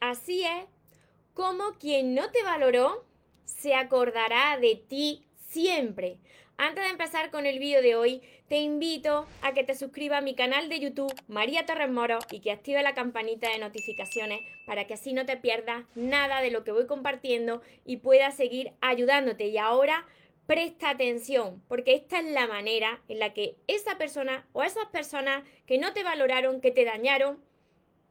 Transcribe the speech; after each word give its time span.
Así 0.00 0.44
es 0.44 0.66
como 1.34 1.72
quien 1.78 2.14
no 2.14 2.30
te 2.30 2.42
valoró 2.42 3.04
se 3.44 3.74
acordará 3.74 4.58
de 4.58 4.76
ti 4.76 5.26
siempre. 5.48 6.18
Antes 6.58 6.84
de 6.84 6.90
empezar 6.90 7.30
con 7.30 7.44
el 7.44 7.58
vídeo 7.58 7.82
de 7.82 7.96
hoy, 7.96 8.22
te 8.48 8.58
invito 8.58 9.26
a 9.42 9.52
que 9.52 9.64
te 9.64 9.74
suscribas 9.74 10.18
a 10.18 10.22
mi 10.22 10.34
canal 10.34 10.68
de 10.68 10.80
YouTube 10.80 11.12
María 11.28 11.66
Torres 11.66 11.90
Moro 11.90 12.18
y 12.30 12.40
que 12.40 12.50
active 12.50 12.82
la 12.82 12.94
campanita 12.94 13.50
de 13.50 13.58
notificaciones 13.58 14.40
para 14.66 14.86
que 14.86 14.94
así 14.94 15.12
no 15.12 15.26
te 15.26 15.36
pierdas 15.36 15.84
nada 15.94 16.40
de 16.40 16.50
lo 16.50 16.64
que 16.64 16.72
voy 16.72 16.86
compartiendo 16.86 17.60
y 17.84 17.98
pueda 17.98 18.30
seguir 18.30 18.72
ayudándote. 18.80 19.48
Y 19.48 19.58
ahora 19.58 20.06
presta 20.46 20.90
atención, 20.90 21.62
porque 21.68 21.94
esta 21.94 22.20
es 22.20 22.26
la 22.26 22.46
manera 22.46 23.02
en 23.08 23.18
la 23.18 23.34
que 23.34 23.56
esa 23.66 23.98
persona 23.98 24.46
o 24.52 24.62
esas 24.62 24.86
personas 24.86 25.42
que 25.66 25.78
no 25.78 25.92
te 25.92 26.04
valoraron, 26.04 26.60
que 26.60 26.70
te 26.70 26.84
dañaron, 26.84 27.38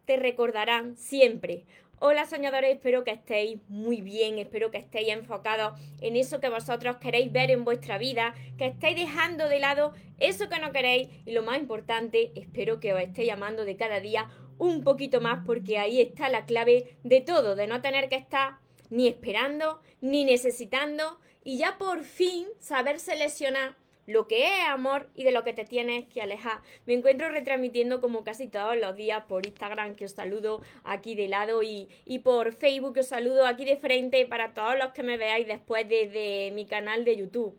te 0.05 0.17
recordarán 0.17 0.95
siempre. 0.95 1.65
Hola 1.99 2.25
soñadores, 2.25 2.75
espero 2.75 3.03
que 3.03 3.11
estéis 3.11 3.59
muy 3.69 4.01
bien, 4.01 4.37
espero 4.37 4.69
que 4.69 4.77
estéis 4.77 5.09
enfocados 5.09 5.79
en 6.01 6.17
eso 6.17 6.39
que 6.39 6.49
vosotros 6.49 6.97
queréis 6.97 7.31
ver 7.31 7.51
en 7.51 7.63
vuestra 7.63 7.97
vida, 7.97 8.35
que 8.57 8.67
estéis 8.67 8.97
dejando 8.97 9.47
de 9.47 9.59
lado 9.59 9.93
eso 10.19 10.49
que 10.49 10.59
no 10.59 10.71
queréis 10.71 11.07
y 11.25 11.31
lo 11.31 11.41
más 11.41 11.57
importante, 11.57 12.31
espero 12.35 12.79
que 12.79 12.93
os 12.93 13.01
estéis 13.01 13.27
llamando 13.27 13.63
de 13.63 13.77
cada 13.77 14.01
día 14.01 14.29
un 14.57 14.83
poquito 14.83 15.21
más 15.21 15.45
porque 15.45 15.77
ahí 15.77 16.01
está 16.01 16.29
la 16.29 16.45
clave 16.45 16.97
de 17.03 17.21
todo, 17.21 17.55
de 17.55 17.67
no 17.67 17.81
tener 17.81 18.09
que 18.09 18.15
estar 18.15 18.57
ni 18.89 19.07
esperando, 19.07 19.79
ni 20.01 20.25
necesitando 20.25 21.19
y 21.43 21.57
ya 21.57 21.77
por 21.77 22.03
fin 22.03 22.45
saber 22.59 22.99
seleccionar 22.99 23.77
lo 24.05 24.27
que 24.27 24.45
es 24.45 24.67
amor 24.67 25.09
y 25.15 25.23
de 25.23 25.31
lo 25.31 25.43
que 25.43 25.53
te 25.53 25.65
tienes 25.65 26.05
que 26.05 26.21
alejar. 26.21 26.61
Me 26.85 26.93
encuentro 26.93 27.29
retransmitiendo 27.29 28.01
como 28.01 28.23
casi 28.23 28.47
todos 28.47 28.77
los 28.77 28.95
días 28.95 29.23
por 29.27 29.45
Instagram, 29.45 29.95
que 29.95 30.05
os 30.05 30.11
saludo 30.11 30.61
aquí 30.83 31.15
de 31.15 31.27
lado, 31.27 31.63
y, 31.63 31.89
y 32.05 32.19
por 32.19 32.53
Facebook, 32.53 32.93
que 32.93 32.99
os 33.01 33.07
saludo 33.07 33.45
aquí 33.45 33.65
de 33.65 33.77
frente 33.77 34.25
para 34.25 34.53
todos 34.53 34.77
los 34.77 34.91
que 34.91 35.03
me 35.03 35.17
veáis 35.17 35.47
después 35.47 35.87
desde 35.87 36.51
mi 36.51 36.65
canal 36.65 37.05
de 37.05 37.17
YouTube. 37.17 37.57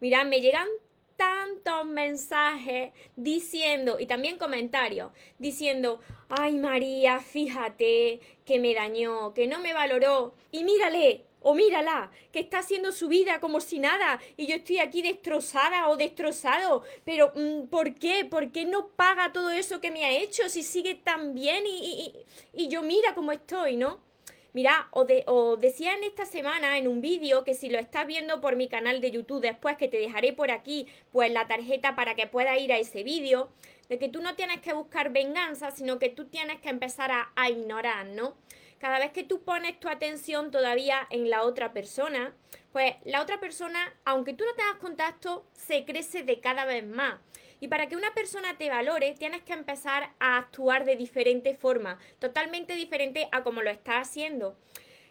Mirad, 0.00 0.26
me 0.26 0.40
llegan 0.40 0.68
tantos 1.16 1.84
mensajes 1.84 2.92
diciendo, 3.16 3.98
y 3.98 4.06
también 4.06 4.38
comentarios, 4.38 5.10
diciendo, 5.38 6.00
ay 6.28 6.54
María, 6.56 7.18
fíjate 7.18 8.20
que 8.44 8.60
me 8.60 8.72
dañó, 8.72 9.34
que 9.34 9.48
no 9.48 9.58
me 9.58 9.74
valoró, 9.74 10.34
y 10.52 10.62
mírale, 10.62 11.24
o 11.40 11.54
mírala, 11.54 12.10
que 12.32 12.40
está 12.40 12.58
haciendo 12.58 12.92
su 12.92 13.08
vida 13.08 13.40
como 13.40 13.60
si 13.60 13.78
nada 13.78 14.20
y 14.36 14.46
yo 14.46 14.56
estoy 14.56 14.78
aquí 14.78 15.02
destrozada 15.02 15.88
o 15.88 15.96
destrozado. 15.96 16.82
Pero 17.04 17.32
mm, 17.34 17.66
¿por 17.68 17.94
qué? 17.94 18.24
¿Por 18.24 18.50
qué 18.50 18.64
no 18.64 18.88
paga 18.88 19.32
todo 19.32 19.50
eso 19.50 19.80
que 19.80 19.90
me 19.90 20.04
ha 20.04 20.10
hecho 20.10 20.48
si 20.48 20.62
sigue 20.62 20.94
tan 20.94 21.34
bien 21.34 21.64
y, 21.66 22.24
yo 22.68 22.82
mira 22.82 23.14
cómo 23.14 23.32
estoy, 23.32 23.76
¿no? 23.76 24.00
Mira, 24.52 24.88
o, 24.90 25.04
de, 25.04 25.24
o 25.26 25.56
decía 25.56 25.94
en 25.94 26.04
esta 26.04 26.26
semana 26.26 26.76
en 26.76 26.88
un 26.88 27.00
vídeo 27.00 27.44
que 27.44 27.54
si 27.54 27.70
lo 27.70 27.78
estás 27.78 28.06
viendo 28.06 28.40
por 28.40 28.56
mi 28.56 28.68
canal 28.68 29.00
de 29.00 29.10
YouTube 29.10 29.40
después, 29.40 29.76
que 29.76 29.88
te 29.88 29.98
dejaré 29.98 30.32
por 30.32 30.50
aquí, 30.50 30.86
pues 31.12 31.30
la 31.30 31.46
tarjeta 31.46 31.94
para 31.94 32.14
que 32.14 32.26
puedas 32.26 32.60
ir 32.60 32.72
a 32.72 32.78
ese 32.78 33.04
vídeo, 33.04 33.50
de 33.88 33.98
que 33.98 34.08
tú 34.08 34.20
no 34.20 34.34
tienes 34.34 34.60
que 34.60 34.72
buscar 34.72 35.12
venganza, 35.12 35.70
sino 35.70 35.98
que 35.98 36.08
tú 36.08 36.26
tienes 36.26 36.60
que 36.60 36.68
empezar 36.68 37.10
a, 37.10 37.32
a 37.36 37.48
ignorar, 37.48 38.06
¿no? 38.06 38.34
Cada 38.78 38.98
vez 38.98 39.12
que 39.12 39.24
tú 39.24 39.42
pones 39.42 39.78
tu 39.80 39.88
atención 39.88 40.50
todavía 40.50 41.06
en 41.10 41.30
la 41.30 41.42
otra 41.42 41.72
persona, 41.72 42.34
pues 42.72 42.94
la 43.04 43.22
otra 43.22 43.40
persona, 43.40 43.94
aunque 44.04 44.34
tú 44.34 44.44
no 44.44 44.54
tengas 44.54 44.76
contacto, 44.76 45.46
se 45.52 45.84
crece 45.84 46.22
de 46.22 46.40
cada 46.40 46.64
vez 46.64 46.86
más. 46.86 47.18
Y 47.60 47.68
para 47.68 47.88
que 47.88 47.96
una 47.96 48.14
persona 48.14 48.56
te 48.56 48.70
valore, 48.70 49.14
tienes 49.18 49.42
que 49.42 49.52
empezar 49.52 50.10
a 50.20 50.38
actuar 50.38 50.84
de 50.84 50.96
diferente 50.96 51.54
forma, 51.54 51.98
totalmente 52.18 52.74
diferente 52.74 53.28
a 53.32 53.42
como 53.42 53.62
lo 53.62 53.70
estás 53.70 54.08
haciendo. 54.08 54.56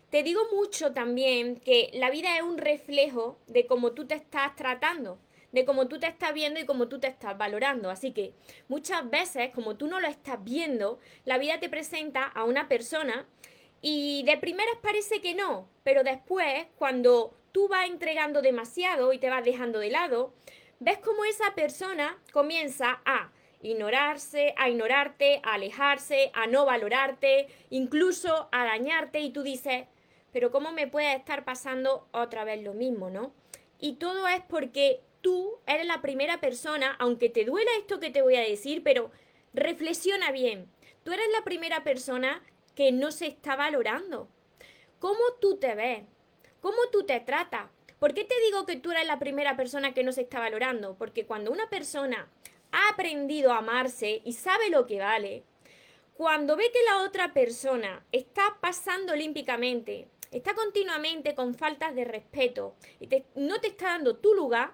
Te 0.09 0.23
digo 0.23 0.41
mucho 0.53 0.93
también 0.93 1.57
que 1.57 1.89
la 1.93 2.09
vida 2.09 2.37
es 2.37 2.43
un 2.43 2.57
reflejo 2.57 3.37
de 3.47 3.67
cómo 3.67 3.91
tú 3.91 4.07
te 4.07 4.15
estás 4.15 4.55
tratando, 4.55 5.19
de 5.51 5.65
cómo 5.65 5.89
tú 5.89 5.99
te 5.99 6.07
estás 6.07 6.33
viendo 6.33 6.61
y 6.61 6.65
cómo 6.65 6.87
tú 6.87 6.99
te 6.99 7.07
estás 7.07 7.37
valorando. 7.37 7.89
Así 7.89 8.13
que 8.13 8.33
muchas 8.69 9.09
veces, 9.09 9.49
como 9.53 9.75
tú 9.75 9.87
no 9.87 9.99
lo 9.99 10.07
estás 10.07 10.41
viendo, 10.41 10.99
la 11.25 11.37
vida 11.37 11.59
te 11.59 11.67
presenta 11.67 12.23
a 12.23 12.45
una 12.45 12.69
persona 12.69 13.25
y 13.81 14.23
de 14.23 14.37
primeras 14.37 14.75
parece 14.81 15.21
que 15.21 15.35
no, 15.35 15.69
pero 15.83 16.03
después, 16.03 16.67
cuando 16.77 17.33
tú 17.51 17.67
vas 17.67 17.87
entregando 17.87 18.41
demasiado 18.41 19.13
y 19.13 19.19
te 19.19 19.29
vas 19.29 19.43
dejando 19.43 19.79
de 19.79 19.91
lado, 19.91 20.33
ves 20.79 20.97
cómo 20.99 21.25
esa 21.25 21.55
persona 21.55 22.17
comienza 22.31 23.01
a 23.05 23.31
ignorarse, 23.61 24.53
a 24.57 24.69
ignorarte, 24.69 25.41
a 25.43 25.55
alejarse, 25.55 26.31
a 26.33 26.47
no 26.47 26.65
valorarte, 26.65 27.47
incluso 27.69 28.49
a 28.51 28.65
dañarte 28.65 29.19
y 29.19 29.31
tú 29.31 29.43
dices, 29.43 29.85
pero 30.31 30.51
¿cómo 30.51 30.71
me 30.71 30.87
puede 30.87 31.15
estar 31.15 31.43
pasando 31.45 32.07
otra 32.11 32.43
vez 32.43 32.61
lo 32.63 32.73
mismo, 32.73 33.09
no? 33.09 33.33
Y 33.79 33.93
todo 33.93 34.27
es 34.27 34.41
porque 34.47 35.01
tú 35.21 35.59
eres 35.65 35.87
la 35.87 36.01
primera 36.01 36.39
persona, 36.39 36.95
aunque 36.99 37.29
te 37.29 37.45
duela 37.45 37.71
esto 37.77 37.99
que 37.99 38.09
te 38.09 38.21
voy 38.21 38.35
a 38.35 38.41
decir, 38.41 38.83
pero 38.83 39.11
reflexiona 39.53 40.31
bien. 40.31 40.69
Tú 41.03 41.11
eres 41.11 41.27
la 41.33 41.43
primera 41.43 41.83
persona 41.83 42.43
que 42.77 42.91
no 42.91 43.09
se 43.09 43.25
está 43.25 43.55
valorando. 43.55 44.29
¿Cómo 44.99 45.19
tú 45.41 45.57
te 45.57 45.73
ves? 45.73 46.03
¿Cómo 46.61 46.77
tú 46.91 47.07
te 47.07 47.19
tratas? 47.19 47.71
¿Por 47.97 48.13
qué 48.13 48.23
te 48.23 48.39
digo 48.41 48.67
que 48.67 48.75
tú 48.75 48.91
eres 48.91 49.07
la 49.07 49.17
primera 49.17 49.57
persona 49.57 49.95
que 49.95 50.03
no 50.03 50.11
se 50.11 50.21
está 50.21 50.39
valorando? 50.39 50.95
Porque 50.95 51.25
cuando 51.25 51.51
una 51.51 51.71
persona 51.71 52.29
ha 52.71 52.89
aprendido 52.89 53.51
a 53.51 53.57
amarse 53.57 54.21
y 54.23 54.33
sabe 54.33 54.69
lo 54.69 54.85
que 54.85 54.99
vale, 54.99 55.43
cuando 56.13 56.55
ve 56.55 56.71
que 56.71 56.83
la 56.83 57.01
otra 57.01 57.33
persona 57.33 58.05
está 58.11 58.59
pasando 58.61 59.13
olímpicamente, 59.13 60.07
está 60.29 60.53
continuamente 60.53 61.33
con 61.33 61.55
faltas 61.55 61.95
de 61.95 62.05
respeto 62.05 62.75
y 62.99 63.09
no 63.33 63.59
te 63.59 63.69
está 63.69 63.87
dando 63.87 64.17
tu 64.17 64.35
lugar, 64.35 64.73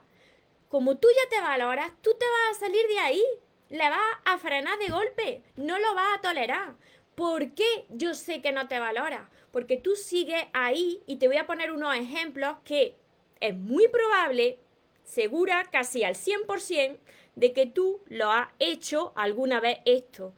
como 0.67 0.97
tú 0.97 1.07
ya 1.15 1.29
te 1.29 1.41
valoras, 1.41 1.89
tú 2.01 2.13
te 2.19 2.25
vas 2.25 2.57
a 2.57 2.59
salir 2.65 2.85
de 2.85 2.99
ahí, 2.99 3.23
le 3.69 3.89
vas 3.89 4.17
a 4.25 4.37
frenar 4.39 4.77
de 4.77 4.89
golpe, 4.89 5.41
no 5.55 5.79
lo 5.79 5.95
vas 5.95 6.17
a 6.17 6.21
tolerar. 6.21 6.75
¿Por 7.15 7.53
qué 7.53 7.85
yo 7.89 8.15
sé 8.15 8.41
que 8.41 8.51
no 8.51 8.67
te 8.67 8.79
valora? 8.79 9.29
Porque 9.51 9.77
tú 9.77 9.95
sigues 9.95 10.43
ahí 10.53 11.03
y 11.05 11.17
te 11.17 11.27
voy 11.27 11.37
a 11.37 11.45
poner 11.45 11.71
unos 11.71 11.95
ejemplos 11.95 12.57
que 12.65 12.95
es 13.39 13.55
muy 13.55 13.87
probable, 13.87 14.59
segura 15.03 15.65
casi 15.71 16.03
al 16.03 16.15
100%, 16.15 16.97
de 17.35 17.53
que 17.53 17.65
tú 17.65 18.01
lo 18.07 18.31
has 18.31 18.49
hecho 18.59 19.13
alguna 19.15 19.59
vez 19.59 19.79
esto. 19.85 20.33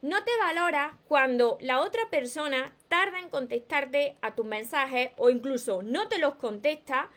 No 0.00 0.22
te 0.24 0.30
valora 0.38 0.96
cuando 1.08 1.58
la 1.60 1.80
otra 1.80 2.08
persona 2.08 2.72
tarda 2.88 3.18
en 3.18 3.28
contestarte 3.28 4.16
a 4.22 4.34
tus 4.34 4.46
mensajes 4.46 5.10
o 5.16 5.28
incluso 5.28 5.82
no 5.82 6.08
te 6.08 6.18
los 6.18 6.36
contesta. 6.36 7.10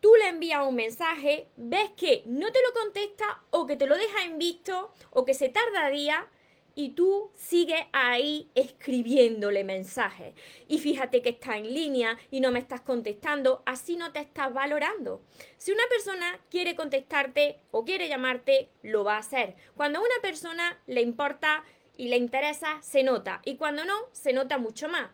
Tú 0.00 0.12
le 0.16 0.28
envías 0.28 0.66
un 0.66 0.74
mensaje, 0.74 1.48
ves 1.56 1.90
que 1.96 2.24
no 2.26 2.50
te 2.50 2.58
lo 2.60 2.74
contesta 2.74 3.42
o 3.50 3.66
que 3.66 3.76
te 3.76 3.86
lo 3.86 3.96
deja 3.96 4.24
en 4.24 4.38
visto 4.38 4.92
o 5.10 5.24
que 5.24 5.32
se 5.32 5.48
tarda 5.48 5.88
días 5.88 6.24
y 6.74 6.90
tú 6.90 7.30
sigues 7.34 7.82
ahí 7.92 8.50
escribiéndole 8.54 9.64
mensajes. 9.64 10.34
Y 10.68 10.78
fíjate 10.78 11.22
que 11.22 11.30
está 11.30 11.56
en 11.56 11.72
línea 11.72 12.18
y 12.30 12.40
no 12.40 12.50
me 12.50 12.58
estás 12.58 12.80
contestando, 12.80 13.62
así 13.66 13.96
no 13.96 14.12
te 14.12 14.20
estás 14.20 14.52
valorando. 14.52 15.22
Si 15.56 15.72
una 15.72 15.84
persona 15.88 16.40
quiere 16.50 16.74
contestarte 16.74 17.60
o 17.70 17.84
quiere 17.84 18.08
llamarte, 18.08 18.70
lo 18.82 19.04
va 19.04 19.16
a 19.16 19.20
hacer. 19.20 19.56
Cuando 19.76 19.98
a 19.98 20.02
una 20.02 20.22
persona 20.22 20.80
le 20.86 21.02
importa 21.02 21.64
y 21.96 22.08
le 22.08 22.16
interesa, 22.16 22.80
se 22.82 23.02
nota. 23.02 23.40
Y 23.44 23.56
cuando 23.56 23.84
no, 23.84 23.94
se 24.12 24.32
nota 24.32 24.58
mucho 24.58 24.88
más. 24.88 25.10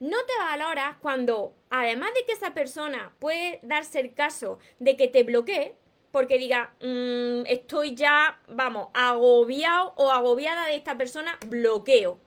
No 0.00 0.18
te 0.26 0.32
valoras 0.38 0.96
cuando, 1.00 1.54
además 1.70 2.10
de 2.14 2.24
que 2.26 2.32
esa 2.32 2.52
persona 2.52 3.14
puede 3.20 3.60
darse 3.62 4.00
el 4.00 4.12
caso 4.12 4.58
de 4.80 4.96
que 4.96 5.08
te 5.08 5.22
bloquee, 5.22 5.76
porque 6.14 6.38
diga, 6.38 6.72
mm, 6.80 7.44
estoy 7.46 7.96
ya, 7.96 8.38
vamos, 8.46 8.86
agobiado 8.94 9.94
o 9.96 10.12
agobiada 10.12 10.66
de 10.66 10.76
esta 10.76 10.96
persona, 10.96 11.36
bloqueo. 11.48 12.20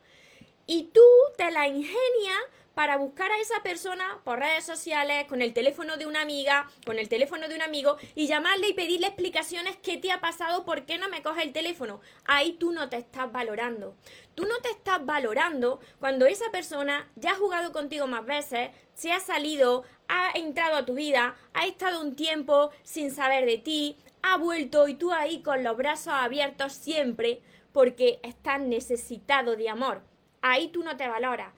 Y 0.66 0.90
tú 0.94 1.00
te 1.38 1.50
la 1.52 1.70
ingenias 1.70 2.38
para 2.74 2.98
buscar 2.98 3.32
a 3.32 3.40
esa 3.40 3.64
persona 3.64 4.20
por 4.26 4.40
redes 4.40 4.66
sociales, 4.66 5.26
con 5.28 5.42
el 5.42 5.54
teléfono 5.54 5.96
de 5.96 6.06
una 6.06 6.22
amiga, 6.22 6.70
con 6.86 7.00
el 7.00 7.08
teléfono 7.08 7.48
de 7.48 7.56
un 7.56 7.62
amigo 7.62 7.96
y 8.14 8.28
llamarle 8.28 8.68
y 8.68 8.74
pedirle 8.74 9.08
explicaciones 9.08 9.78
qué 9.78 9.98
te 9.98 10.12
ha 10.12 10.20
pasado, 10.20 10.66
por 10.66 10.86
qué 10.86 10.98
no 10.98 11.08
me 11.08 11.24
coge 11.24 11.44
el 11.44 11.54
teléfono. 11.54 12.02
Ahí 12.26 12.58
tú 12.60 12.74
no 12.74 12.90
te 12.90 12.98
estás 12.98 13.32
valorando. 13.32 13.96
Tú 14.36 14.46
no 14.46 14.60
te 14.60 14.70
estás 14.70 15.04
valorando 15.06 15.80
cuando 16.00 16.26
esa 16.26 16.52
persona 16.52 17.10
ya 17.16 17.32
ha 17.32 17.36
jugado 17.36 17.72
contigo 17.72 18.06
más 18.06 18.26
veces, 18.26 18.70
se 18.94 19.14
ha 19.14 19.22
salido, 19.22 19.86
ha 20.08 20.32
entrado 20.36 20.76
a 20.76 20.86
tu 20.86 20.94
vida, 20.94 21.36
ha 21.54 21.66
estado 21.66 22.02
un 22.02 22.16
tiempo 22.16 22.72
sin 22.84 23.12
saber 23.12 23.46
de 23.46 23.58
ti, 23.58 23.98
ha 24.22 24.38
vuelto 24.38 24.88
y 24.88 24.96
tú 24.96 25.12
ahí 25.12 25.42
con 25.42 25.64
los 25.64 25.78
brazos 25.78 26.14
abiertos 26.14 26.74
siempre 26.74 27.42
porque 27.72 28.20
estás 28.24 28.60
necesitado 28.60 29.56
de 29.56 29.70
amor. 29.70 30.02
Ahí 30.42 30.70
tú 30.70 30.84
no 30.84 30.98
te 30.98 31.08
valoras. 31.08 31.54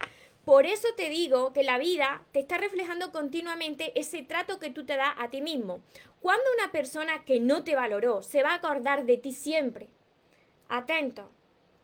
Por 0.46 0.66
eso 0.66 0.88
te 0.98 1.10
digo 1.10 1.54
que 1.54 1.64
la 1.64 1.78
vida 1.78 2.24
te 2.32 2.40
está 2.40 2.58
reflejando 2.58 3.12
continuamente 3.12 3.98
ese 4.00 4.24
trato 4.24 4.60
que 4.60 4.72
tú 4.72 4.86
te 4.86 4.98
das 4.98 5.14
a 5.18 5.30
ti 5.30 5.42
mismo. 5.42 5.82
Cuando 6.22 6.44
una 6.58 6.72
persona 6.72 7.24
que 7.24 7.40
no 7.40 7.64
te 7.64 7.76
valoró 7.76 8.24
se 8.24 8.44
va 8.44 8.52
a 8.52 8.56
acordar 8.56 9.06
de 9.06 9.18
ti 9.18 9.32
siempre. 9.32 9.90
Atento, 10.68 11.30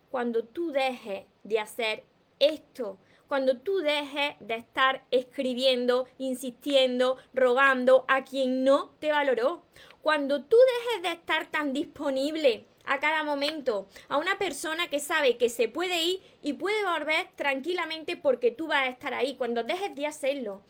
cuando 0.10 0.44
tú 0.44 0.72
dejes 0.72 1.26
de 1.44 1.60
hacer 1.60 2.04
esto 2.40 2.98
cuando 3.28 3.58
tú 3.58 3.78
dejes 3.80 4.36
de 4.40 4.56
estar 4.56 5.04
escribiendo, 5.12 6.08
insistiendo, 6.18 7.18
rogando 7.34 8.06
a 8.08 8.24
quien 8.24 8.64
no 8.64 8.92
te 9.00 9.12
valoró. 9.12 9.64
Cuando 10.02 10.44
tú 10.44 10.58
dejes 10.58 11.04
de 11.04 11.12
estar 11.12 11.48
tan 11.48 11.74
disponible 11.74 12.66
a 12.86 13.00
cada 13.00 13.24
momento 13.24 13.88
a 14.10 14.18
una 14.18 14.38
persona 14.38 14.88
que 14.88 15.00
sabe 15.00 15.38
que 15.38 15.50
se 15.50 15.68
puede 15.68 16.02
ir 16.04 16.22
y 16.42 16.54
puede 16.54 16.84
volver 16.84 17.28
tranquilamente 17.36 18.16
porque 18.16 18.52
tú 18.52 18.68
vas 18.68 18.84
a 18.84 18.90
estar 18.90 19.14
ahí, 19.14 19.36
cuando 19.36 19.64
dejes 19.64 19.96
de 19.96 20.06
hacerlo. 20.06 20.62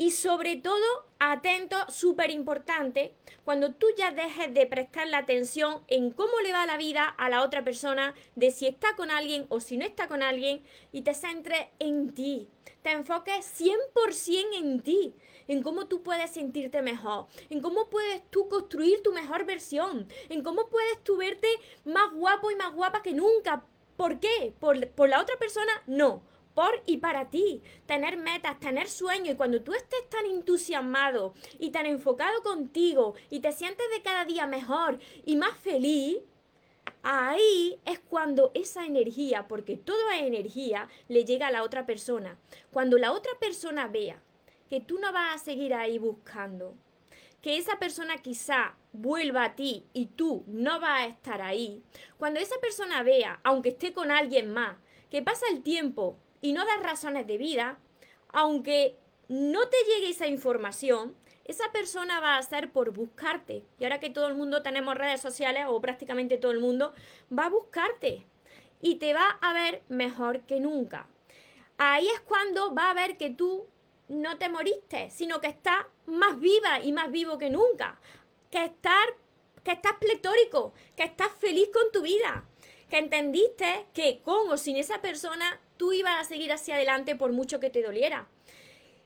Y 0.00 0.12
sobre 0.12 0.54
todo, 0.54 1.06
atento, 1.18 1.76
súper 1.88 2.30
importante, 2.30 3.16
cuando 3.44 3.74
tú 3.74 3.88
ya 3.96 4.12
dejes 4.12 4.54
de 4.54 4.64
prestar 4.64 5.08
la 5.08 5.18
atención 5.18 5.82
en 5.88 6.12
cómo 6.12 6.38
le 6.38 6.52
va 6.52 6.66
la 6.66 6.76
vida 6.76 7.04
a 7.08 7.28
la 7.28 7.42
otra 7.42 7.64
persona, 7.64 8.14
de 8.36 8.52
si 8.52 8.68
está 8.68 8.94
con 8.94 9.10
alguien 9.10 9.46
o 9.48 9.58
si 9.58 9.76
no 9.76 9.84
está 9.84 10.06
con 10.06 10.22
alguien, 10.22 10.62
y 10.92 11.02
te 11.02 11.14
centres 11.14 11.66
en 11.80 12.14
ti, 12.14 12.48
te 12.82 12.92
enfoques 12.92 13.44
100% 13.60 14.56
en 14.56 14.80
ti, 14.82 15.14
en 15.48 15.64
cómo 15.64 15.88
tú 15.88 16.04
puedes 16.04 16.30
sentirte 16.30 16.80
mejor, 16.80 17.26
en 17.50 17.60
cómo 17.60 17.90
puedes 17.90 18.22
tú 18.30 18.48
construir 18.48 19.02
tu 19.02 19.12
mejor 19.12 19.46
versión, 19.46 20.06
en 20.28 20.44
cómo 20.44 20.68
puedes 20.68 21.02
tú 21.02 21.16
verte 21.16 21.48
más 21.84 22.12
guapo 22.12 22.52
y 22.52 22.56
más 22.56 22.72
guapa 22.72 23.02
que 23.02 23.14
nunca. 23.14 23.64
¿Por 23.96 24.20
qué? 24.20 24.54
¿Por, 24.60 24.88
por 24.90 25.08
la 25.08 25.20
otra 25.20 25.36
persona? 25.38 25.72
No 25.88 26.22
por 26.58 26.82
y 26.86 26.96
para 26.96 27.30
ti, 27.30 27.62
tener 27.86 28.16
metas, 28.16 28.58
tener 28.58 28.88
sueños 28.88 29.34
y 29.34 29.36
cuando 29.36 29.62
tú 29.62 29.74
estés 29.74 30.08
tan 30.08 30.26
entusiasmado 30.26 31.32
y 31.60 31.70
tan 31.70 31.86
enfocado 31.86 32.42
contigo 32.42 33.14
y 33.30 33.38
te 33.38 33.52
sientes 33.52 33.86
de 33.94 34.02
cada 34.02 34.24
día 34.24 34.44
mejor 34.48 34.98
y 35.24 35.36
más 35.36 35.56
feliz, 35.58 36.16
ahí 37.04 37.78
es 37.84 38.00
cuando 38.00 38.50
esa 38.54 38.84
energía, 38.86 39.46
porque 39.46 39.76
todo 39.76 40.10
es 40.10 40.22
energía, 40.22 40.88
le 41.06 41.24
llega 41.24 41.46
a 41.46 41.52
la 41.52 41.62
otra 41.62 41.86
persona. 41.86 42.40
Cuando 42.72 42.98
la 42.98 43.12
otra 43.12 43.38
persona 43.38 43.86
vea 43.86 44.20
que 44.68 44.80
tú 44.80 44.98
no 44.98 45.12
vas 45.12 45.36
a 45.36 45.44
seguir 45.44 45.74
ahí 45.74 45.98
buscando, 45.98 46.74
que 47.40 47.56
esa 47.56 47.78
persona 47.78 48.18
quizá 48.18 48.74
vuelva 48.92 49.44
a 49.44 49.54
ti 49.54 49.86
y 49.92 50.06
tú 50.06 50.42
no 50.48 50.80
vas 50.80 51.02
a 51.02 51.06
estar 51.06 51.40
ahí, 51.40 51.84
cuando 52.16 52.40
esa 52.40 52.58
persona 52.58 53.04
vea, 53.04 53.38
aunque 53.44 53.68
esté 53.68 53.92
con 53.92 54.10
alguien 54.10 54.52
más, 54.52 54.76
que 55.08 55.22
pasa 55.22 55.46
el 55.52 55.62
tiempo 55.62 56.18
y 56.40 56.52
no 56.52 56.64
das 56.64 56.82
razones 56.82 57.26
de 57.26 57.38
vida, 57.38 57.78
aunque 58.32 58.96
no 59.28 59.68
te 59.68 59.76
llegue 59.86 60.10
esa 60.10 60.26
información, 60.26 61.14
esa 61.44 61.72
persona 61.72 62.20
va 62.20 62.34
a 62.34 62.38
hacer 62.38 62.70
por 62.70 62.92
buscarte. 62.92 63.64
Y 63.78 63.84
ahora 63.84 64.00
que 64.00 64.10
todo 64.10 64.28
el 64.28 64.34
mundo 64.34 64.62
tenemos 64.62 64.94
redes 64.94 65.20
sociales, 65.20 65.64
o 65.68 65.80
prácticamente 65.80 66.36
todo 66.36 66.52
el 66.52 66.60
mundo, 66.60 66.92
va 67.36 67.46
a 67.46 67.50
buscarte 67.50 68.26
y 68.80 68.96
te 68.96 69.14
va 69.14 69.38
a 69.40 69.52
ver 69.52 69.82
mejor 69.88 70.40
que 70.42 70.60
nunca. 70.60 71.06
Ahí 71.78 72.08
es 72.08 72.20
cuando 72.20 72.74
va 72.74 72.90
a 72.90 72.94
ver 72.94 73.16
que 73.16 73.30
tú 73.30 73.66
no 74.08 74.38
te 74.38 74.48
moriste, 74.48 75.10
sino 75.10 75.40
que 75.40 75.48
estás 75.48 75.86
más 76.06 76.38
viva 76.38 76.80
y 76.80 76.92
más 76.92 77.10
vivo 77.10 77.38
que 77.38 77.50
nunca. 77.50 77.98
Que, 78.50 78.64
estar, 78.64 79.14
que 79.62 79.72
estás 79.72 79.94
pletórico, 80.00 80.72
que 80.96 81.04
estás 81.04 81.30
feliz 81.38 81.68
con 81.72 81.90
tu 81.92 82.02
vida, 82.02 82.44
que 82.88 82.98
entendiste 82.98 83.86
que 83.94 84.20
con 84.22 84.50
o 84.50 84.56
sin 84.56 84.76
esa 84.76 85.00
persona 85.00 85.60
tú 85.76 85.92
ibas 85.92 86.20
a 86.20 86.24
seguir 86.24 86.52
hacia 86.52 86.76
adelante 86.76 87.16
por 87.16 87.32
mucho 87.32 87.60
que 87.60 87.70
te 87.70 87.82
doliera. 87.82 88.28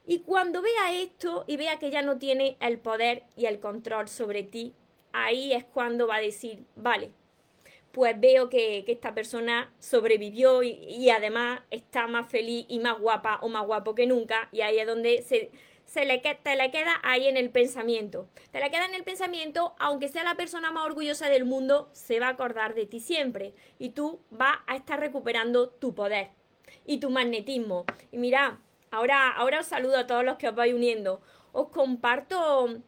Y 0.07 0.21
cuando 0.21 0.63
vea 0.63 0.93
esto 0.95 1.45
y 1.47 1.57
vea 1.57 1.79
que 1.79 1.91
ya 1.91 2.03
no 2.03 2.19
tiene 2.19 2.57
el 2.61 2.79
poder 2.79 3.23
y 3.37 3.47
el 3.47 3.61
control 3.61 4.09
sobre 4.09 4.43
ti, 4.43 4.75
ahí 5.13 5.53
es 5.53 5.65
cuando 5.65 6.07
va 6.07 6.17
a 6.17 6.21
decir, 6.21 6.65
vale, 6.75 7.11
pues 7.93 8.19
veo 8.19 8.49
que, 8.49 8.85
esta 8.89 9.15
persona 9.15 9.73
sobrevivió 9.79 10.63
y, 10.63 11.11
además 11.11 11.61
está 11.71 12.07
más 12.07 12.29
feliz 12.29 12.67
y 12.69 12.79
más 12.81 12.99
guapa 12.99 13.39
o 13.43 13.49
más 13.49 13.67
guapo 13.67 13.95
que 13.95 14.07
nunca. 14.07 14.49
Y 14.51 14.63
ahí 14.63 14.79
es 14.79 14.87
donde 14.87 15.23
se, 15.23 15.51
se 15.93 16.07
le, 16.07 16.21
te 16.21 16.71
queda 16.71 17.01
ahí 17.03 17.29
en 17.29 17.37
el 17.37 17.51
pensamiento. 17.51 18.27
Te 18.51 18.61
le 18.61 18.71
queda 18.71 18.87
en 18.87 18.95
el 18.95 19.05
pensamiento, 19.05 19.75
aunque 19.79 20.09
sea 20.09 20.25
la 20.25 20.37
persona 20.37 20.71
más 20.71 20.87
orgullosa 20.87 21.29
del 21.29 21.45
mundo, 21.45 21.91
se 21.93 22.19
va 22.19 22.29
a 22.29 22.31
acordar 22.31 22.75
de 22.75 22.87
ti 22.87 22.99
siempre. 22.99 23.53
Y 23.79 23.91
tú 23.91 24.19
vas 24.31 24.57
a 24.67 24.77
estar 24.77 24.99
recuperando 24.99 25.69
tu 25.69 25.95
poder 25.95 26.31
y 26.87 26.97
tu 26.97 27.11
magnetismo. 27.11 27.85
Y 28.11 28.17
mira, 28.17 28.59
ahora, 28.91 29.33
ahora 29.33 29.61
os 29.61 29.67
saludo 29.67 29.99
a 29.99 30.07
todos 30.07 30.25
los 30.25 30.39
que 30.39 30.49
os 30.49 30.55
vais 30.55 30.73
uniendo. 30.73 31.21
Os 31.53 31.69
comparto 31.69 32.81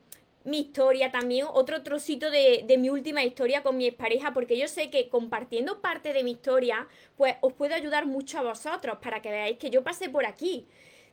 mi 0.44 0.60
historia 0.60 1.12
también, 1.12 1.46
otro 1.52 1.82
trocito 1.82 2.30
de, 2.30 2.64
de, 2.66 2.78
mi 2.78 2.88
última 2.88 3.22
historia 3.22 3.62
con 3.62 3.76
mi 3.76 3.86
expareja, 3.86 4.32
porque 4.32 4.56
yo 4.56 4.66
sé 4.66 4.88
que 4.88 5.10
compartiendo 5.10 5.82
parte 5.82 6.14
de 6.14 6.24
mi 6.24 6.32
historia, 6.32 6.88
pues 7.18 7.36
os 7.42 7.52
puedo 7.52 7.74
ayudar 7.74 8.06
mucho 8.06 8.38
a 8.38 8.42
vosotros 8.42 8.96
para 9.02 9.20
que 9.20 9.30
veáis 9.30 9.58
que 9.58 9.68
yo 9.68 9.84
pasé 9.84 10.08
por 10.08 10.24
aquí. 10.24 10.66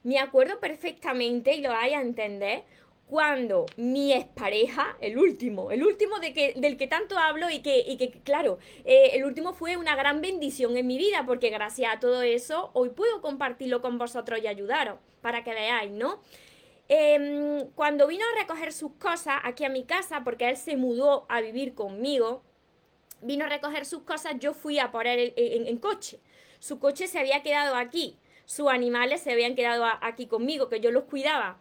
Me 0.04 0.20
acuerdo 0.20 0.60
perfectamente 0.60 1.54
y 1.54 1.62
lo 1.62 1.70
vais 1.70 1.96
a 1.96 2.02
entender 2.02 2.64
cuando 3.12 3.66
mi 3.76 4.14
expareja, 4.14 4.96
el 5.02 5.18
último, 5.18 5.70
el 5.70 5.84
último 5.84 6.20
de 6.20 6.32
que, 6.32 6.54
del 6.56 6.78
que 6.78 6.88
tanto 6.88 7.18
hablo 7.18 7.50
y 7.50 7.60
que, 7.60 7.80
y 7.80 7.98
que 7.98 8.10
claro, 8.10 8.58
eh, 8.86 9.12
el 9.14 9.26
último 9.26 9.54
fue 9.54 9.76
una 9.76 9.98
gran 9.98 10.22
bendición 10.22 10.78
en 10.78 10.88
mi 10.88 10.98
vida, 10.98 11.26
porque 11.26 11.50
gracias 11.50 11.94
a 11.94 12.00
todo 12.00 12.22
eso 12.22 12.72
hoy 12.74 12.90
puedo 12.90 13.22
compartirlo 13.22 13.82
con 13.82 13.98
vosotros 13.98 14.40
y 14.42 14.48
ayudaros, 14.48 14.98
para 15.22 15.44
que 15.44 15.54
veáis, 15.54 15.92
¿no? 15.92 16.22
Em, 16.88 17.68
cuando 17.76 18.08
vino 18.08 18.24
a 18.34 18.40
recoger 18.40 18.72
sus 18.72 18.94
cosas 18.94 19.42
aquí 19.44 19.66
a 19.66 19.70
mi 19.70 19.84
casa, 19.84 20.24
porque 20.24 20.48
él 20.48 20.56
se 20.56 20.78
mudó 20.78 21.26
a 21.28 21.42
vivir 21.42 21.74
conmigo, 21.74 22.44
vino 23.22 23.44
a 23.44 23.50
recoger 23.50 23.86
sus 23.86 24.04
cosas, 24.04 24.36
yo 24.40 24.54
fui 24.54 24.80
a 24.80 24.90
él 25.04 25.34
en 25.36 25.78
coche. 25.80 26.22
Su 26.60 26.80
coche 26.80 27.08
se 27.08 27.20
había 27.20 27.44
quedado 27.44 27.76
aquí, 27.76 28.18
sus 28.52 28.68
animales 28.68 29.22
se 29.22 29.32
habían 29.32 29.56
quedado 29.56 29.86
aquí 30.02 30.28
conmigo, 30.28 30.68
que 30.68 30.82
yo 30.82 30.92
los 30.92 31.06
cuidaba. 31.06 31.58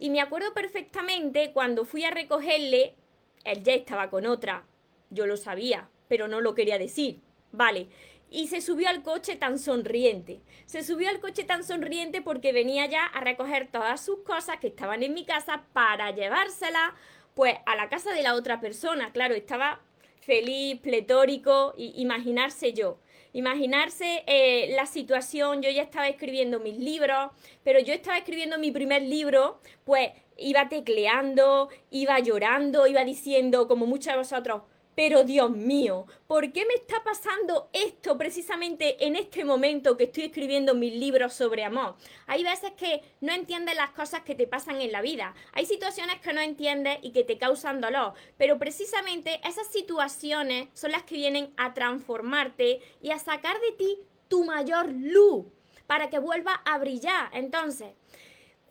Y 0.00 0.10
me 0.10 0.20
acuerdo 0.20 0.52
perfectamente 0.52 1.52
cuando 1.52 1.84
fui 1.84 2.02
a 2.02 2.10
recogerle, 2.10 2.96
él 3.44 3.62
ya 3.62 3.74
estaba 3.74 4.10
con 4.10 4.26
otra. 4.26 4.64
Yo 5.10 5.28
lo 5.28 5.36
sabía, 5.36 5.88
pero 6.08 6.26
no 6.26 6.40
lo 6.40 6.56
quería 6.56 6.78
decir. 6.78 7.20
Vale. 7.52 7.86
Y 8.28 8.48
se 8.48 8.60
subió 8.60 8.88
al 8.88 9.04
coche 9.04 9.36
tan 9.36 9.56
sonriente. 9.60 10.40
Se 10.66 10.82
subió 10.82 11.10
al 11.10 11.20
coche 11.20 11.44
tan 11.44 11.62
sonriente 11.62 12.22
porque 12.22 12.52
venía 12.52 12.86
ya 12.86 13.04
a 13.04 13.20
recoger 13.20 13.70
todas 13.70 14.04
sus 14.04 14.24
cosas 14.24 14.58
que 14.58 14.66
estaban 14.66 15.04
en 15.04 15.14
mi 15.14 15.24
casa 15.24 15.62
para 15.72 16.10
llevárselas 16.10 16.92
pues 17.34 17.54
a 17.66 17.76
la 17.76 17.88
casa 17.88 18.12
de 18.12 18.22
la 18.24 18.34
otra 18.34 18.60
persona. 18.60 19.12
Claro, 19.12 19.36
estaba 19.36 19.80
feliz, 20.20 20.80
pletórico, 20.80 21.74
imaginarse 21.76 22.72
yo. 22.72 22.98
Imaginarse 23.32 24.24
eh, 24.26 24.74
la 24.76 24.86
situación, 24.86 25.62
yo 25.62 25.70
ya 25.70 25.82
estaba 25.82 26.08
escribiendo 26.08 26.60
mis 26.60 26.76
libros, 26.76 27.30
pero 27.64 27.80
yo 27.80 27.94
estaba 27.94 28.18
escribiendo 28.18 28.58
mi 28.58 28.70
primer 28.70 29.02
libro, 29.02 29.60
pues 29.84 30.10
iba 30.36 30.68
tecleando, 30.68 31.68
iba 31.90 32.18
llorando, 32.20 32.86
iba 32.86 33.04
diciendo, 33.04 33.68
como 33.68 33.86
muchos 33.86 34.12
de 34.12 34.18
vosotros, 34.18 34.62
pero 34.94 35.24
Dios 35.24 35.50
mío, 35.50 36.06
¿por 36.26 36.52
qué 36.52 36.66
me 36.66 36.74
está 36.74 37.02
pasando 37.02 37.70
esto 37.72 38.18
precisamente 38.18 39.06
en 39.06 39.16
este 39.16 39.44
momento 39.44 39.96
que 39.96 40.04
estoy 40.04 40.24
escribiendo 40.24 40.74
mis 40.74 40.94
libros 40.94 41.32
sobre 41.32 41.64
amor? 41.64 41.96
Hay 42.26 42.44
veces 42.44 42.72
que 42.72 43.02
no 43.20 43.32
entiendes 43.32 43.76
las 43.76 43.90
cosas 43.90 44.22
que 44.22 44.34
te 44.34 44.46
pasan 44.46 44.80
en 44.80 44.92
la 44.92 45.00
vida. 45.00 45.34
Hay 45.52 45.66
situaciones 45.66 46.20
que 46.20 46.32
no 46.32 46.40
entiendes 46.40 46.98
y 47.02 47.12
que 47.12 47.24
te 47.24 47.38
causan 47.38 47.80
dolor. 47.80 48.14
Pero 48.36 48.58
precisamente 48.58 49.40
esas 49.44 49.68
situaciones 49.68 50.68
son 50.74 50.92
las 50.92 51.04
que 51.04 51.16
vienen 51.16 51.52
a 51.56 51.72
transformarte 51.74 52.80
y 53.00 53.10
a 53.10 53.18
sacar 53.18 53.58
de 53.60 53.72
ti 53.72 53.98
tu 54.28 54.44
mayor 54.44 54.90
luz 54.92 55.46
para 55.86 56.10
que 56.10 56.18
vuelva 56.18 56.54
a 56.64 56.78
brillar. 56.78 57.30
Entonces, 57.32 57.92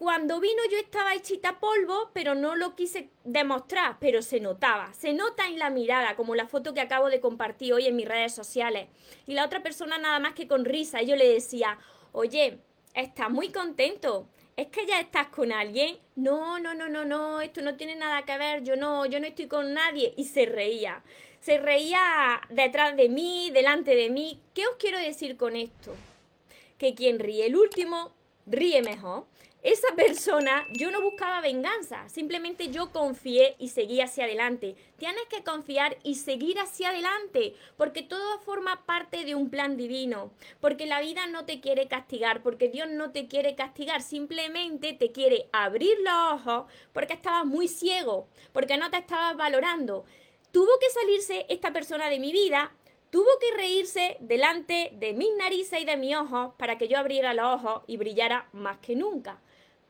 cuando 0.01 0.39
vino 0.39 0.63
yo 0.71 0.79
estaba 0.79 1.13
hechita 1.13 1.59
polvo, 1.59 2.09
pero 2.11 2.33
no 2.33 2.55
lo 2.55 2.75
quise 2.75 3.11
demostrar, 3.23 3.97
pero 3.99 4.23
se 4.23 4.39
notaba, 4.39 4.91
se 4.95 5.13
nota 5.13 5.45
en 5.45 5.59
la 5.59 5.69
mirada, 5.69 6.15
como 6.15 6.33
la 6.33 6.47
foto 6.47 6.73
que 6.73 6.81
acabo 6.81 7.11
de 7.11 7.21
compartir 7.21 7.71
hoy 7.71 7.85
en 7.85 7.95
mis 7.95 8.07
redes 8.07 8.33
sociales. 8.33 8.87
Y 9.27 9.35
la 9.35 9.45
otra 9.45 9.61
persona 9.61 9.99
nada 9.99 10.17
más 10.17 10.33
que 10.33 10.47
con 10.47 10.65
risa, 10.65 11.03
yo 11.03 11.15
le 11.15 11.31
decía, 11.31 11.77
oye, 12.13 12.57
estás 12.95 13.29
muy 13.29 13.51
contento, 13.51 14.27
es 14.57 14.69
que 14.69 14.87
ya 14.87 14.99
estás 14.99 15.27
con 15.27 15.51
alguien. 15.51 15.99
No, 16.15 16.57
no, 16.57 16.73
no, 16.73 16.89
no, 16.89 17.05
no, 17.05 17.39
esto 17.39 17.61
no 17.61 17.75
tiene 17.75 17.95
nada 17.95 18.25
que 18.25 18.39
ver, 18.39 18.63
yo 18.63 18.75
no, 18.75 19.05
yo 19.05 19.19
no 19.19 19.27
estoy 19.27 19.45
con 19.45 19.71
nadie. 19.75 20.15
Y 20.17 20.23
se 20.23 20.47
reía, 20.47 21.03
se 21.41 21.59
reía 21.59 22.41
detrás 22.49 22.97
de 22.97 23.07
mí, 23.07 23.51
delante 23.51 23.95
de 23.95 24.09
mí. 24.09 24.41
¿Qué 24.55 24.65
os 24.65 24.77
quiero 24.77 24.97
decir 24.97 25.37
con 25.37 25.55
esto? 25.55 25.93
Que 26.79 26.95
quien 26.95 27.19
ríe 27.19 27.45
el 27.45 27.55
último, 27.55 28.15
ríe 28.47 28.81
mejor 28.81 29.29
esa 29.63 29.93
persona, 29.95 30.65
yo 30.71 30.89
no 30.89 31.01
buscaba 31.01 31.39
venganza, 31.39 32.09
simplemente 32.09 32.69
yo 32.69 32.91
confié 32.91 33.55
y 33.59 33.69
seguí 33.69 34.01
hacia 34.01 34.25
adelante. 34.25 34.75
Tienes 34.97 35.23
que 35.29 35.43
confiar 35.43 35.97
y 36.03 36.15
seguir 36.15 36.57
hacia 36.57 36.89
adelante, 36.89 37.53
porque 37.77 38.01
todo 38.01 38.39
forma 38.39 38.87
parte 38.87 39.23
de 39.23 39.35
un 39.35 39.51
plan 39.51 39.77
divino, 39.77 40.31
porque 40.59 40.87
la 40.87 40.99
vida 40.99 41.27
no 41.27 41.45
te 41.45 41.59
quiere 41.59 41.87
castigar, 41.87 42.41
porque 42.41 42.69
Dios 42.69 42.89
no 42.89 43.11
te 43.11 43.27
quiere 43.27 43.53
castigar, 43.53 44.01
simplemente 44.01 44.93
te 44.93 45.11
quiere 45.11 45.47
abrir 45.51 45.95
los 45.99 46.41
ojos 46.41 46.71
porque 46.91 47.13
estabas 47.13 47.45
muy 47.45 47.67
ciego, 47.67 48.27
porque 48.53 48.77
no 48.77 48.89
te 48.89 48.97
estabas 48.97 49.37
valorando. 49.37 50.05
Tuvo 50.51 50.71
que 50.79 50.89
salirse 50.89 51.45
esta 51.49 51.71
persona 51.71 52.09
de 52.09 52.19
mi 52.19 52.31
vida 52.31 52.71
tuvo 53.11 53.27
que 53.41 53.55
reírse 53.57 54.15
delante 54.21 54.91
de 54.93 55.13
mis 55.13 55.35
narices 55.37 55.81
y 55.81 55.85
de 55.85 55.97
mis 55.97 56.15
ojos 56.15 56.53
para 56.57 56.77
que 56.77 56.87
yo 56.87 56.97
abriera 56.97 57.33
los 57.33 57.45
ojos 57.45 57.83
y 57.85 57.97
brillara 57.97 58.47
más 58.53 58.77
que 58.77 58.95
nunca. 58.95 59.41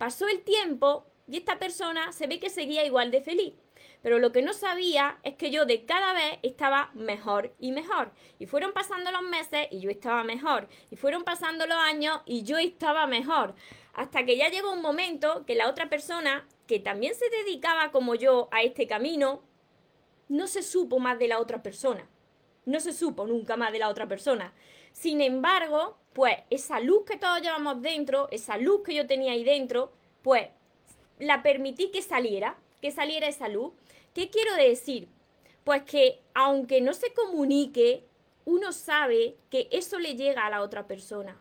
Pasó 0.01 0.27
el 0.27 0.41
tiempo 0.41 1.05
y 1.27 1.37
esta 1.37 1.59
persona 1.59 2.11
se 2.11 2.25
ve 2.25 2.39
que 2.39 2.49
seguía 2.49 2.83
igual 2.83 3.11
de 3.11 3.21
feliz. 3.21 3.53
Pero 4.01 4.17
lo 4.17 4.31
que 4.31 4.41
no 4.41 4.51
sabía 4.51 5.19
es 5.21 5.35
que 5.35 5.51
yo 5.51 5.65
de 5.65 5.85
cada 5.85 6.13
vez 6.13 6.39
estaba 6.41 6.89
mejor 6.95 7.53
y 7.59 7.71
mejor. 7.71 8.11
Y 8.39 8.47
fueron 8.47 8.73
pasando 8.73 9.11
los 9.11 9.21
meses 9.21 9.67
y 9.69 9.79
yo 9.79 9.91
estaba 9.91 10.23
mejor. 10.23 10.67
Y 10.89 10.95
fueron 10.95 11.23
pasando 11.23 11.67
los 11.67 11.77
años 11.77 12.21
y 12.25 12.41
yo 12.41 12.57
estaba 12.57 13.05
mejor. 13.05 13.53
Hasta 13.93 14.25
que 14.25 14.37
ya 14.37 14.49
llegó 14.49 14.73
un 14.73 14.81
momento 14.81 15.45
que 15.45 15.53
la 15.53 15.69
otra 15.69 15.87
persona, 15.87 16.47
que 16.65 16.79
también 16.79 17.13
se 17.13 17.29
dedicaba 17.29 17.91
como 17.91 18.15
yo 18.15 18.49
a 18.51 18.63
este 18.63 18.87
camino, 18.87 19.43
no 20.29 20.47
se 20.47 20.63
supo 20.63 20.97
más 20.97 21.19
de 21.19 21.27
la 21.27 21.37
otra 21.37 21.61
persona. 21.61 22.09
No 22.65 22.79
se 22.79 22.93
supo 22.93 23.25
nunca 23.25 23.57
más 23.57 23.71
de 23.71 23.79
la 23.79 23.89
otra 23.89 24.07
persona. 24.07 24.53
Sin 24.93 25.21
embargo, 25.21 25.97
pues 26.13 26.37
esa 26.49 26.79
luz 26.79 27.03
que 27.05 27.17
todos 27.17 27.41
llevamos 27.41 27.81
dentro, 27.81 28.27
esa 28.31 28.57
luz 28.57 28.81
que 28.83 28.93
yo 28.93 29.07
tenía 29.07 29.33
ahí 29.33 29.43
dentro, 29.43 29.91
pues 30.21 30.49
la 31.19 31.43
permití 31.43 31.91
que 31.91 32.01
saliera, 32.01 32.57
que 32.81 32.91
saliera 32.91 33.27
esa 33.27 33.47
luz. 33.47 33.73
¿Qué 34.13 34.29
quiero 34.29 34.55
decir? 34.55 35.07
Pues 35.63 35.83
que 35.83 36.19
aunque 36.33 36.81
no 36.81 36.93
se 36.93 37.13
comunique, 37.13 38.03
uno 38.45 38.71
sabe 38.71 39.37
que 39.49 39.67
eso 39.71 39.99
le 39.99 40.15
llega 40.15 40.45
a 40.45 40.49
la 40.49 40.61
otra 40.61 40.87
persona. 40.87 41.39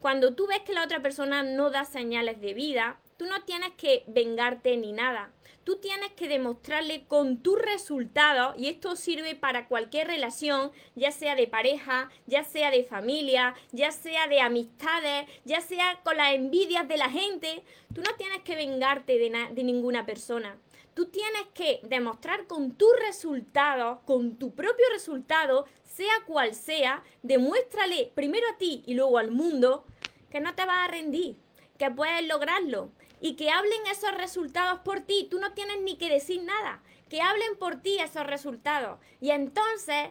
Cuando 0.00 0.34
tú 0.34 0.46
ves 0.46 0.60
que 0.60 0.72
la 0.72 0.84
otra 0.84 1.00
persona 1.02 1.42
no 1.42 1.70
da 1.70 1.84
señales 1.84 2.40
de 2.40 2.54
vida, 2.54 2.98
tú 3.18 3.26
no 3.26 3.42
tienes 3.44 3.72
que 3.72 4.02
vengarte 4.06 4.76
ni 4.78 4.92
nada. 4.92 5.30
Tú 5.62 5.76
tienes 5.76 6.10
que 6.12 6.26
demostrarle 6.26 7.04
con 7.04 7.42
tus 7.42 7.60
resultados, 7.60 8.54
y 8.56 8.68
esto 8.68 8.96
sirve 8.96 9.34
para 9.34 9.68
cualquier 9.68 10.06
relación, 10.06 10.72
ya 10.94 11.12
sea 11.12 11.34
de 11.34 11.46
pareja, 11.46 12.10
ya 12.26 12.44
sea 12.44 12.70
de 12.70 12.84
familia, 12.84 13.54
ya 13.70 13.92
sea 13.92 14.26
de 14.26 14.40
amistades, 14.40 15.28
ya 15.44 15.60
sea 15.60 16.00
con 16.02 16.16
las 16.16 16.32
envidias 16.32 16.88
de 16.88 16.96
la 16.96 17.10
gente. 17.10 17.62
Tú 17.94 18.00
no 18.00 18.16
tienes 18.16 18.40
que 18.42 18.56
vengarte 18.56 19.18
de, 19.18 19.62
ninguna 19.62 20.06
persona. 20.06 20.56
Tú 20.94 21.06
tienes 21.06 21.42
que 21.52 21.80
demostrar 21.82 22.46
con 22.46 22.72
tus 22.72 22.90
resultados, 23.06 23.98
con 24.06 24.36
tu 24.36 24.54
propio 24.54 24.86
resultado, 24.92 25.66
sea 25.84 26.24
cual 26.26 26.54
sea, 26.54 27.04
demuéstrale 27.22 28.10
primero 28.14 28.46
a 28.48 28.56
ti 28.56 28.82
y 28.86 28.94
luego 28.94 29.18
al 29.18 29.30
mundo 29.30 29.84
que 30.30 30.40
no 30.40 30.54
te 30.54 30.64
vas 30.64 30.88
a 30.88 30.90
rendir, 30.90 31.36
que 31.78 31.90
puedes 31.90 32.26
lograrlo 32.26 32.92
y 33.20 33.36
que 33.36 33.50
hablen 33.50 33.86
esos 33.90 34.12
resultados 34.16 34.80
por 34.80 35.00
ti. 35.00 35.28
Tú 35.30 35.38
no 35.38 35.52
tienes 35.52 35.80
ni 35.82 35.96
que 35.96 36.08
decir 36.08 36.42
nada, 36.42 36.82
que 37.08 37.20
hablen 37.20 37.56
por 37.58 37.82
ti 37.82 37.98
esos 37.98 38.26
resultados. 38.26 38.98
Y 39.20 39.30
entonces, 39.30 40.10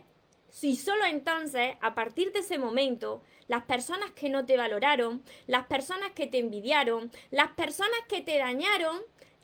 si 0.50 0.76
solo 0.76 1.06
entonces, 1.06 1.76
a 1.82 1.96
partir 1.96 2.32
de 2.32 2.40
ese 2.40 2.58
momento, 2.58 3.24
las 3.48 3.64
personas 3.64 4.12
que 4.12 4.30
no 4.30 4.46
te 4.46 4.58
valoraron, 4.58 5.24
las 5.48 5.66
personas 5.66 6.12
que 6.12 6.28
te 6.28 6.40
envidiaron, 6.40 7.12
las 7.32 7.52
personas 7.52 8.00
que 8.08 8.22
te 8.22 8.38
dañaron, 8.38 9.02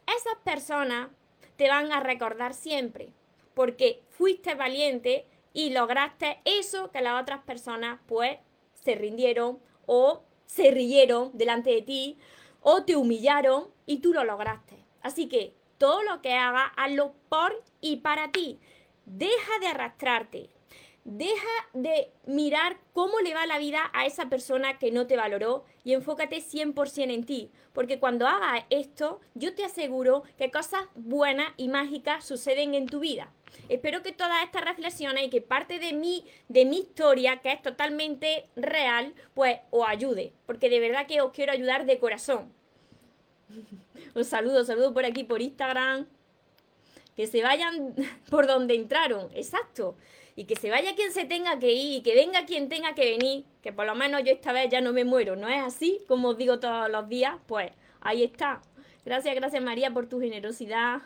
esas 0.08 0.38
personas 0.44 1.10
te 1.56 1.70
van 1.70 1.92
a 1.92 2.00
recordar 2.00 2.54
siempre, 2.54 3.14
porque 3.54 4.04
fuiste 4.10 4.54
valiente 4.54 5.26
y 5.54 5.72
lograste 5.72 6.42
eso 6.46 6.92
que 6.92 7.02
las 7.02 7.22
otras 7.22 7.42
personas 7.44 8.00
pues 8.06 8.38
se 8.74 8.94
rindieron 8.96 9.60
o 9.86 10.24
se 10.46 10.70
rieron 10.70 11.32
delante 11.34 11.72
de 11.72 11.82
ti 11.82 12.18
o 12.68 12.84
te 12.84 12.96
humillaron 12.96 13.68
y 13.86 14.00
tú 14.00 14.12
lo 14.12 14.24
lograste. 14.24 14.76
Así 15.04 15.28
que 15.30 15.54
todo 15.78 16.02
lo 16.02 16.24
que 16.24 16.34
hagas, 16.34 16.72
hazlo 16.76 17.14
por 17.30 17.64
y 17.80 17.98
para 17.98 18.32
ti. 18.32 18.60
Deja 19.06 19.60
de 19.62 19.68
arrastrarte. 19.68 20.50
Deja 21.04 21.48
de 21.74 22.12
mirar 22.26 22.80
cómo 22.92 23.20
le 23.20 23.36
va 23.36 23.46
la 23.46 23.60
vida 23.60 23.92
a 23.94 24.08
esa 24.08 24.30
persona 24.30 24.80
que 24.80 24.90
no 24.90 25.06
te 25.06 25.16
valoró 25.16 25.64
y 25.84 25.94
enfócate 25.94 26.38
100% 26.38 27.14
en 27.14 27.24
ti. 27.24 27.52
Porque 27.72 28.00
cuando 28.00 28.26
hagas 28.26 28.64
esto, 28.72 29.22
yo 29.36 29.54
te 29.54 29.64
aseguro 29.64 30.24
que 30.36 30.50
cosas 30.50 30.88
buenas 30.96 31.54
y 31.58 31.68
mágicas 31.68 32.26
suceden 32.26 32.74
en 32.74 32.88
tu 32.88 33.00
vida. 33.00 33.32
Espero 33.70 34.02
que 34.02 34.12
todas 34.12 34.44
estas 34.44 34.64
reflexiones 34.64 35.26
y 35.26 35.30
que 35.30 35.42
parte 35.42 35.80
de 35.80 35.94
mi, 35.94 36.26
de 36.50 36.66
mi 36.66 36.80
historia, 36.80 37.38
que 37.38 37.52
es 37.52 37.62
totalmente 37.62 38.48
real, 38.56 39.14
pues 39.34 39.60
os 39.72 39.88
ayude. 39.88 40.34
Porque 40.46 40.70
de 40.70 40.80
verdad 40.80 41.08
que 41.08 41.22
os 41.22 41.32
quiero 41.32 41.52
ayudar 41.52 41.86
de 41.86 42.00
corazón. 42.00 42.52
Os 44.16 44.28
saludo, 44.28 44.64
saludo 44.64 44.94
por 44.94 45.04
aquí, 45.04 45.26
por 45.26 45.42
Instagram. 45.42 46.08
Que 47.18 47.28
se 47.28 47.44
vayan 47.44 47.94
por 48.30 48.48
donde 48.48 48.74
entraron, 48.74 49.30
exacto 49.36 49.98
y 50.36 50.46
que 50.46 50.56
se 50.56 50.70
vaya 50.70 50.96
quien 50.96 51.12
se 51.12 51.26
tenga 51.26 51.60
que 51.60 51.72
ir 51.72 52.00
y 52.00 52.02
que 52.02 52.14
venga 52.14 52.46
quien 52.46 52.68
tenga 52.68 52.94
que 52.94 53.06
venir, 53.06 53.46
que 53.62 53.72
por 53.72 53.86
lo 53.86 53.96
menos 53.96 54.22
yo 54.24 54.34
esta 54.34 54.52
vez 54.52 54.70
ya 54.70 54.82
no 54.82 54.92
me 54.92 55.06
muero, 55.06 55.36
¿no 55.36 55.48
es 55.48 55.64
así? 55.64 56.02
Como 56.08 56.30
os 56.30 56.38
digo 56.38 56.60
todos 56.60 56.90
los 56.90 57.08
días, 57.08 57.38
pues 57.48 57.72
ahí 58.02 58.24
está. 58.24 58.62
Gracias, 59.06 59.34
gracias 59.36 59.64
María 59.64 59.92
por 59.92 60.08
tu 60.08 60.20
generosidad. 60.20 61.02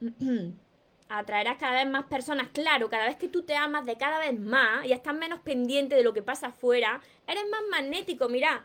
Atraerás 1.08 1.56
cada 1.56 1.82
vez 1.82 1.90
más 1.90 2.04
personas, 2.04 2.48
claro, 2.52 2.90
cada 2.90 3.06
vez 3.06 3.16
que 3.16 3.28
tú 3.28 3.42
te 3.42 3.56
amas 3.56 3.86
de 3.86 3.96
cada 3.96 4.18
vez 4.18 4.38
más 4.38 4.84
y 4.84 4.92
estás 4.92 5.14
menos 5.14 5.40
pendiente 5.40 5.94
de 5.94 6.02
lo 6.02 6.12
que 6.12 6.22
pasa 6.22 6.48
afuera, 6.48 7.00
eres 7.26 7.44
más 7.50 7.62
magnético, 7.70 8.28
mira. 8.28 8.64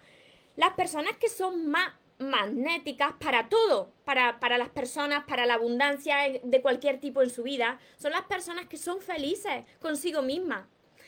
Las 0.55 0.73
personas 0.73 1.17
que 1.17 1.29
son 1.29 1.67
más 1.67 1.93
magnéticas 2.19 3.13
para 3.13 3.49
todo, 3.49 3.91
para, 4.05 4.39
para, 4.39 4.57
las 4.57 4.69
personas, 4.69 5.23
para 5.23 5.45
la 5.45 5.55
abundancia 5.55 6.17
de 6.43 6.61
cualquier 6.61 6.99
tipo 6.99 7.21
en 7.21 7.29
su 7.29 7.43
vida, 7.43 7.79
son 7.97 8.11
las 8.11 8.23
personas 8.23 8.67
que 8.67 8.77
son 8.77 9.01
felices 9.01 9.63
consigo 9.79 10.21
mismas. 10.21 10.65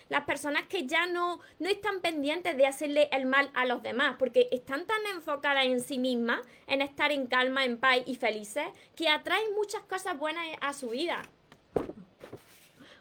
Las 0.10 0.26
personas 0.26 0.64
que 0.68 0.86
ya 0.86 1.08
no, 1.08 1.40
no 1.60 1.70
están 1.70 2.00
pendientes 2.00 2.56
de 2.58 2.68
hacerle 2.68 3.10
el 3.12 3.26
mal 3.26 3.50
a 3.56 3.66
los 3.66 3.82
demás, 3.82 4.16
porque 4.20 4.48
están 4.52 4.86
tan 4.86 5.04
enfocadas 5.08 5.66
en 5.66 5.80
sí 5.80 5.98
mismas, 5.98 6.42
en 6.68 6.82
estar 6.82 7.12
en 7.12 7.26
calma, 7.26 7.66
en 7.66 7.78
paz 7.78 8.00
y 8.06 8.16
felices, 8.16 8.68
que 8.96 9.10
atraen 9.10 9.54
muchas 9.56 9.82
cosas 9.84 10.18
buenas 10.18 10.46
a 10.62 10.74
su 10.74 10.90
vida. 10.90 11.24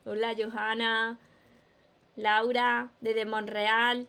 Hola 0.06 0.34
Johanna, 0.36 1.18
Laura, 2.16 2.90
desde 3.00 3.24
Monreal, 3.24 4.08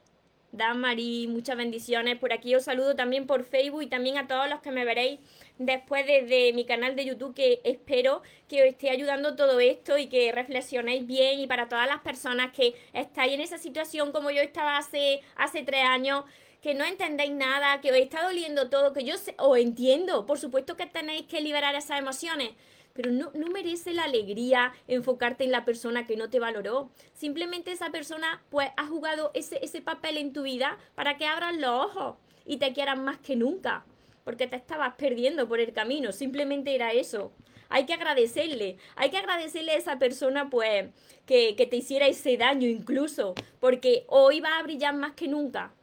Marí, 0.76 1.28
muchas 1.28 1.58
bendiciones. 1.58 2.18
Por 2.18 2.32
aquí 2.34 2.56
os 2.56 2.64
saludo 2.64 2.96
también 2.96 3.28
por 3.28 3.44
Facebook 3.44 3.84
y 3.84 3.88
también 3.88 4.18
a 4.18 4.28
todos 4.28 4.50
los 4.50 4.62
que 4.62 4.72
me 4.72 4.86
veréis 4.86 5.20
después 5.58 6.06
desde 6.06 6.54
mi 6.54 6.66
canal 6.66 6.96
de 6.96 7.06
YouTube 7.06 7.36
que 7.36 7.62
espero 7.64 8.22
que 8.48 8.62
os 8.62 8.68
esté 8.68 8.90
ayudando 8.90 9.36
todo 9.36 9.60
esto 9.60 9.98
y 9.98 10.08
que 10.08 10.32
reflexionéis 10.32 11.06
bien 11.06 11.40
y 11.40 11.48
para 11.48 11.68
todas 11.68 11.88
las 11.88 12.02
personas 12.02 12.52
que 12.52 12.74
estáis 12.94 13.34
en 13.34 13.42
esa 13.42 13.58
situación 13.58 14.12
como 14.12 14.32
yo 14.32 14.42
estaba 14.42 14.78
hace, 14.78 15.22
hace 15.36 15.64
tres 15.64 15.84
años 15.84 16.24
que 16.62 16.74
no 16.74 16.84
entendéis 16.84 17.32
nada, 17.32 17.80
que 17.80 17.92
os 17.92 17.98
está 17.98 18.24
doliendo 18.24 18.70
todo, 18.70 18.92
que 18.92 19.04
yo 19.04 19.16
os 19.38 19.58
entiendo, 19.60 20.26
por 20.26 20.40
supuesto 20.40 20.76
que 20.76 20.88
tenéis 20.88 21.28
que 21.28 21.40
liberar 21.40 21.76
esas 21.76 22.00
emociones, 22.00 22.52
pero 22.96 23.12
no, 23.12 23.30
merece 23.52 23.94
la 23.94 24.06
alegría 24.06 24.74
enfocarte 24.88 25.44
en 25.44 25.52
la 25.52 25.66
persona 25.66 26.08
que 26.08 26.16
no 26.16 26.30
te 26.30 26.40
valoró. 26.40 26.90
Simplemente 27.14 27.74
esa 27.74 27.90
persona 27.90 28.42
pues 28.50 28.70
ha 28.78 28.88
jugado 28.88 29.32
ese, 29.34 29.60
ese 29.64 29.82
papel 29.82 30.16
en 30.18 30.32
tu 30.32 30.44
vida 30.44 30.78
para 30.96 31.18
que 31.18 31.28
abras 31.28 31.58
los 31.58 31.72
ojos 31.72 32.16
y 32.46 32.56
te 32.56 32.72
quieran 32.72 33.04
más 33.04 33.18
que 33.18 33.36
nunca, 33.36 33.86
porque 34.24 34.48
te 34.48 34.56
estabas 34.56 34.96
perdiendo 34.96 35.46
por 35.46 35.60
el 35.60 35.74
camino, 35.74 36.14
simplemente 36.14 36.74
era 36.74 36.94
eso. 36.94 37.34
Hay 37.68 37.86
que 37.86 37.94
agradecerle, 37.94 38.78
hay 38.96 39.10
que 39.10 39.18
agradecerle 39.18 39.74
a 39.74 39.78
esa 39.78 40.00
persona 40.00 40.50
pues 40.50 40.86
que, 41.26 41.56
que 41.58 41.66
te 41.66 41.76
hiciera 41.76 42.08
ese 42.08 42.38
daño 42.38 42.70
incluso, 42.70 43.36
porque 43.60 44.06
hoy 44.08 44.40
va 44.40 44.58
a 44.58 44.64
brillar 44.64 44.96
más 44.96 45.14
que 45.16 45.28
nunca. 45.28 45.74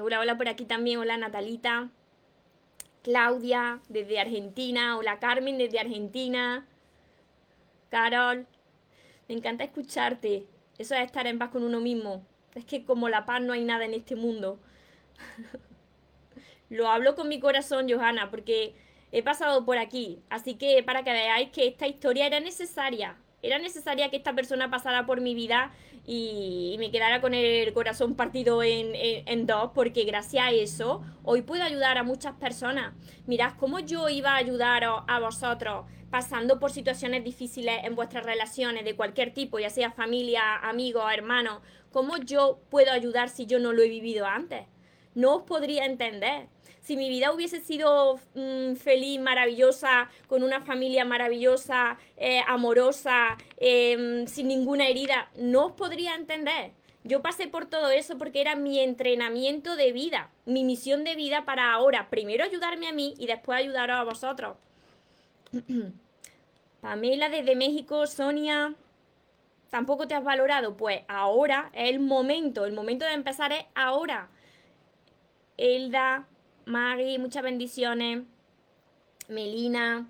Hola, 0.00 0.20
hola 0.20 0.36
por 0.36 0.48
aquí 0.48 0.64
también, 0.64 1.00
hola 1.00 1.16
Natalita. 1.16 1.90
Claudia 3.02 3.80
desde 3.88 4.20
Argentina, 4.20 4.98
hola 4.98 5.18
Carmen 5.18 5.58
desde 5.58 5.80
Argentina, 5.80 6.66
Carol, 7.88 8.46
me 9.28 9.34
encanta 9.34 9.64
escucharte, 9.64 10.46
eso 10.78 10.94
es 10.94 11.04
estar 11.04 11.26
en 11.26 11.38
paz 11.38 11.50
con 11.50 11.62
uno 11.62 11.80
mismo, 11.80 12.24
es 12.54 12.64
que 12.64 12.84
como 12.84 13.08
la 13.08 13.24
paz 13.24 13.40
no 13.40 13.52
hay 13.52 13.64
nada 13.64 13.84
en 13.84 13.94
este 13.94 14.16
mundo. 14.16 14.58
Lo 16.68 16.88
hablo 16.88 17.16
con 17.16 17.28
mi 17.28 17.40
corazón, 17.40 17.90
Johanna, 17.90 18.30
porque 18.30 18.74
he 19.12 19.22
pasado 19.22 19.64
por 19.64 19.78
aquí, 19.78 20.22
así 20.30 20.54
que 20.54 20.82
para 20.82 21.02
que 21.02 21.12
veáis 21.12 21.50
que 21.50 21.66
esta 21.66 21.86
historia 21.86 22.26
era 22.26 22.38
necesaria, 22.38 23.16
era 23.42 23.58
necesaria 23.58 24.10
que 24.10 24.16
esta 24.16 24.34
persona 24.34 24.70
pasara 24.70 25.06
por 25.06 25.20
mi 25.20 25.34
vida 25.34 25.72
y, 26.06 26.76
me 26.78 26.90
quedara 26.90 27.20
con 27.20 27.34
el 27.34 27.72
corazón 27.72 28.14
partido 28.14 28.62
en, 28.62 29.46
dos, 29.46 29.70
porque 29.74 30.04
gracias 30.04 30.44
a 30.44 30.50
eso 30.50 31.02
hoy 31.24 31.42
puedo 31.42 31.62
ayudar 31.62 31.98
a 31.98 32.02
muchas 32.02 32.34
personas. 32.34 32.94
Mirad 33.26 33.52
cómo 33.58 33.80
yo 33.80 34.08
iba 34.08 34.32
a 34.32 34.36
ayudar 34.36 34.84
a 34.84 35.20
vosotros 35.20 35.84
pasando 36.10 36.58
por 36.58 36.72
situaciones 36.72 37.24
difíciles 37.24 37.84
en 37.84 37.94
vuestras 37.94 38.24
relaciones 38.24 38.84
de 38.84 38.96
cualquier 38.96 39.32
tipo, 39.32 39.58
ya 39.58 39.70
sea 39.70 39.92
familia, 39.92 40.56
amigos, 40.56 41.04
hermanos. 41.12 41.60
¿Cómo 41.92 42.18
yo 42.18 42.60
puedo 42.68 42.92
ayudar 42.92 43.28
si 43.28 43.46
yo 43.46 43.58
no 43.58 43.72
lo 43.72 43.82
he 43.82 43.88
vivido 43.88 44.26
antes? 44.26 44.66
No 45.14 45.36
os 45.36 45.42
podría 45.42 45.86
entender. 45.86 46.48
Si 46.80 46.96
mi 46.96 47.08
vida 47.08 47.32
hubiese 47.32 47.60
sido 47.60 48.18
mm, 48.34 48.74
feliz, 48.74 49.20
maravillosa, 49.20 50.10
con 50.26 50.42
una 50.42 50.60
familia 50.60 51.04
maravillosa, 51.04 51.98
eh, 52.16 52.40
amorosa, 52.46 53.36
em, 53.58 54.26
sin 54.26 54.48
ninguna 54.48 54.88
herida, 54.88 55.30
no 55.36 55.66
os 55.66 55.72
podría 55.72 56.14
entender. 56.14 56.72
Yo 57.02 57.22
pasé 57.22 57.46
por 57.46 57.66
todo 57.66 57.90
eso 57.90 58.18
porque 58.18 58.40
era 58.40 58.56
mi 58.56 58.78
entrenamiento 58.80 59.76
de 59.76 59.92
vida, 59.92 60.30
mi 60.44 60.64
misión 60.64 61.04
de 61.04 61.16
vida 61.16 61.44
para 61.44 61.72
ahora, 61.72 62.10
primero 62.10 62.44
ayudarme 62.44 62.88
a 62.88 62.92
mí 62.92 63.14
y 63.18 63.26
después 63.26 63.58
ayudaros 63.58 63.96
a 63.96 64.04
vosotros. 64.04 64.56
Pamela 66.80 67.28
desde 67.28 67.56
México, 67.56 68.06
Sonia, 68.06 68.74
tampoco 69.70 70.08
te 70.08 70.14
has 70.14 70.24
valorado. 70.24 70.76
Pues 70.76 71.02
ahora 71.08 71.70
es 71.72 71.90
el 71.90 72.00
momento, 72.00 72.64
el 72.64 72.72
momento 72.72 73.04
de 73.04 73.12
empezar 73.12 73.52
es 73.52 73.64
ahora. 73.74 74.28
Elda, 75.56 76.26
Mari, 76.70 77.18
muchas 77.18 77.42
bendiciones. 77.42 78.22
Melina, 79.28 80.08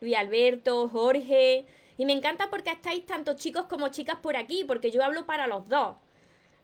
Luis 0.00 0.16
Alberto, 0.16 0.88
Jorge. 0.88 1.66
Y 1.98 2.06
me 2.06 2.12
encanta 2.12 2.50
porque 2.50 2.70
estáis 2.70 3.04
tanto 3.06 3.34
chicos 3.34 3.66
como 3.66 3.88
chicas 3.88 4.16
por 4.16 4.36
aquí, 4.36 4.64
porque 4.64 4.90
yo 4.90 5.04
hablo 5.04 5.26
para 5.26 5.46
los 5.46 5.68
dos. 5.68 5.96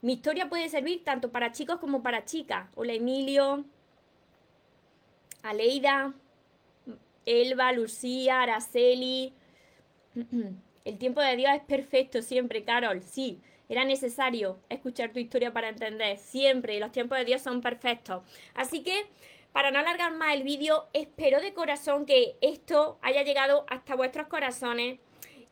Mi 0.01 0.15
historia 0.15 0.49
puede 0.49 0.69
servir 0.69 1.05
tanto 1.05 1.31
para 1.31 1.53
chicos 1.53 1.79
como 1.79 2.03
para 2.03 2.25
chicas. 2.25 2.69
Hola 2.75 2.95
Emilio, 2.95 3.65
Aleida, 5.43 6.15
Elba, 7.27 7.73
Lucía, 7.73 8.43
Araceli. 8.43 9.35
El 10.85 10.99
tiempo 10.99 11.21
de 11.21 11.37
Dios 11.37 11.53
es 11.55 11.63
perfecto 11.63 12.23
siempre, 12.23 12.65
Carol. 12.65 13.03
Sí, 13.03 13.43
era 13.69 13.85
necesario 13.85 14.59
escuchar 14.69 15.13
tu 15.13 15.19
historia 15.19 15.53
para 15.53 15.69
entender. 15.69 16.19
Siempre, 16.19 16.81
los 16.81 16.93
tiempos 16.93 17.19
de 17.19 17.25
Dios 17.25 17.43
son 17.43 17.61
perfectos. 17.61 18.23
Así 18.55 18.83
que, 18.83 19.07
para 19.53 19.71
no 19.71 19.79
alargar 19.79 20.13
más 20.13 20.35
el 20.35 20.43
vídeo, 20.43 20.87
espero 20.93 21.41
de 21.41 21.55
corazón 21.55 22.07
que 22.07 22.37
esto 22.41 22.99
haya 23.03 23.23
llegado 23.23 23.65
hasta 23.69 23.95
vuestros 23.95 24.29
corazones 24.29 25.01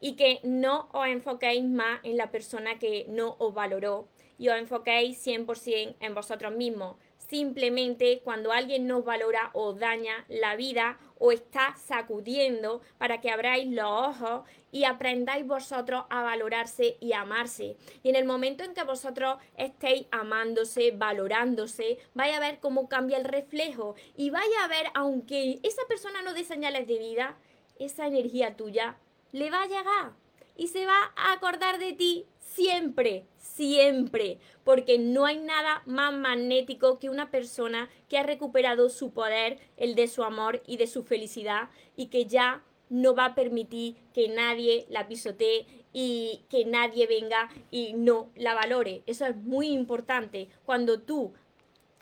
y 0.01 0.17
que 0.17 0.41
no 0.43 0.89
os 0.93 1.07
enfoquéis 1.07 1.65
más 1.65 2.01
en 2.05 2.17
la 2.17 2.31
persona 2.31 2.79
que 2.79 3.07
no 3.09 3.37
os 3.39 3.55
valoró 3.55 4.09
y 4.39 4.49
os 4.49 4.59
enfoquéis 4.59 5.27
100% 5.27 5.97
en 6.01 6.15
vosotros 6.15 6.55
mismos. 6.55 6.97
Simplemente 7.17 8.21
cuando 8.23 8.53
alguien 8.53 8.87
nos 8.87 9.05
valora 9.05 9.51
o 9.53 9.73
daña 9.73 10.25
la 10.29 10.55
vida 10.55 10.99
o 11.19 11.33
está 11.33 11.75
sacudiendo 11.77 12.83
para 12.99 13.21
que 13.21 13.31
abráis 13.31 13.67
los 13.69 13.87
ojos 13.87 14.43
y 14.77 14.85
aprendáis 14.85 15.47
vosotros 15.47 16.05
a 16.11 16.23
valorarse 16.23 16.99
y 17.01 17.15
amarse. 17.15 17.79
Y 18.03 18.11
en 18.11 18.15
el 18.15 18.27
momento 18.27 18.63
en 18.63 18.75
que 18.75 18.83
vosotros 18.83 19.39
estéis 19.57 20.07
amándose, 20.11 20.91
valorándose, 20.91 21.97
vais 22.13 22.37
a 22.37 22.41
ver 22.41 22.61
cómo 22.61 22.87
cambia 22.87 23.17
el 23.17 23.25
reflejo 23.25 23.95
y 24.19 24.29
vais 24.29 24.53
a 24.63 24.69
ver, 24.69 24.89
aunque 24.93 25.61
esa 25.63 25.81
persona 25.89 26.21
no 26.21 26.35
dé 26.35 26.45
señales 26.45 26.87
de 26.87 26.99
vida, 26.99 27.39
esa 27.79 28.07
energía 28.07 28.55
tuya 28.55 28.99
le 29.33 29.49
va 29.51 29.63
a 29.63 29.67
llegar 29.67 30.13
y 30.59 30.69
se 30.69 30.85
va 30.85 31.11
a 31.17 31.33
acordar 31.33 31.79
de 31.79 31.95
ti 31.95 32.27
siempre, 32.39 33.25
siempre, 33.39 34.41
porque 34.63 34.99
no 34.99 35.25
hay 35.25 35.39
nada 35.39 35.85
más 35.87 36.13
magnético 36.13 36.99
que 36.99 37.09
una 37.09 37.31
persona 37.31 37.89
que 38.11 38.19
ha 38.19 38.25
recuperado 38.25 38.91
su 38.91 39.11
poder, 39.11 39.59
el 39.79 39.95
de 39.95 40.07
su 40.07 40.23
amor 40.23 40.63
y 40.67 40.77
de 40.77 40.87
su 40.87 41.03
felicidad 41.03 41.71
y 41.97 42.09
que 42.09 42.27
ya 42.27 42.63
no 42.89 43.15
va 43.15 43.27
a 43.27 43.35
permitir 43.35 43.97
que 44.13 44.29
nadie 44.29 44.87
la 44.89 45.09
pisotee 45.09 45.67
y 45.93 46.45
que 46.51 46.65
nadie 46.65 47.07
venga 47.07 47.49
y 47.71 47.95
no 47.95 48.31
la 48.35 48.55
valore. 48.55 49.03
Eso 49.07 49.27
es 49.27 49.37
muy 49.37 49.69
importante. 49.69 50.49
Cuando 50.65 51.01
tú 51.01 51.33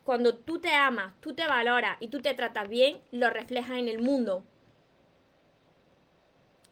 cuando 0.04 0.34
tú 0.34 0.60
te 0.60 0.70
amas, 0.74 1.14
tú 1.20 1.34
te 1.34 1.46
valoras 1.46 1.96
y 1.98 2.08
tú 2.08 2.20
te 2.20 2.34
tratas 2.34 2.68
bien, 2.68 3.00
lo 3.10 3.30
reflejas 3.30 3.78
en 3.78 3.88
el 3.88 4.02
mundo. 4.02 4.44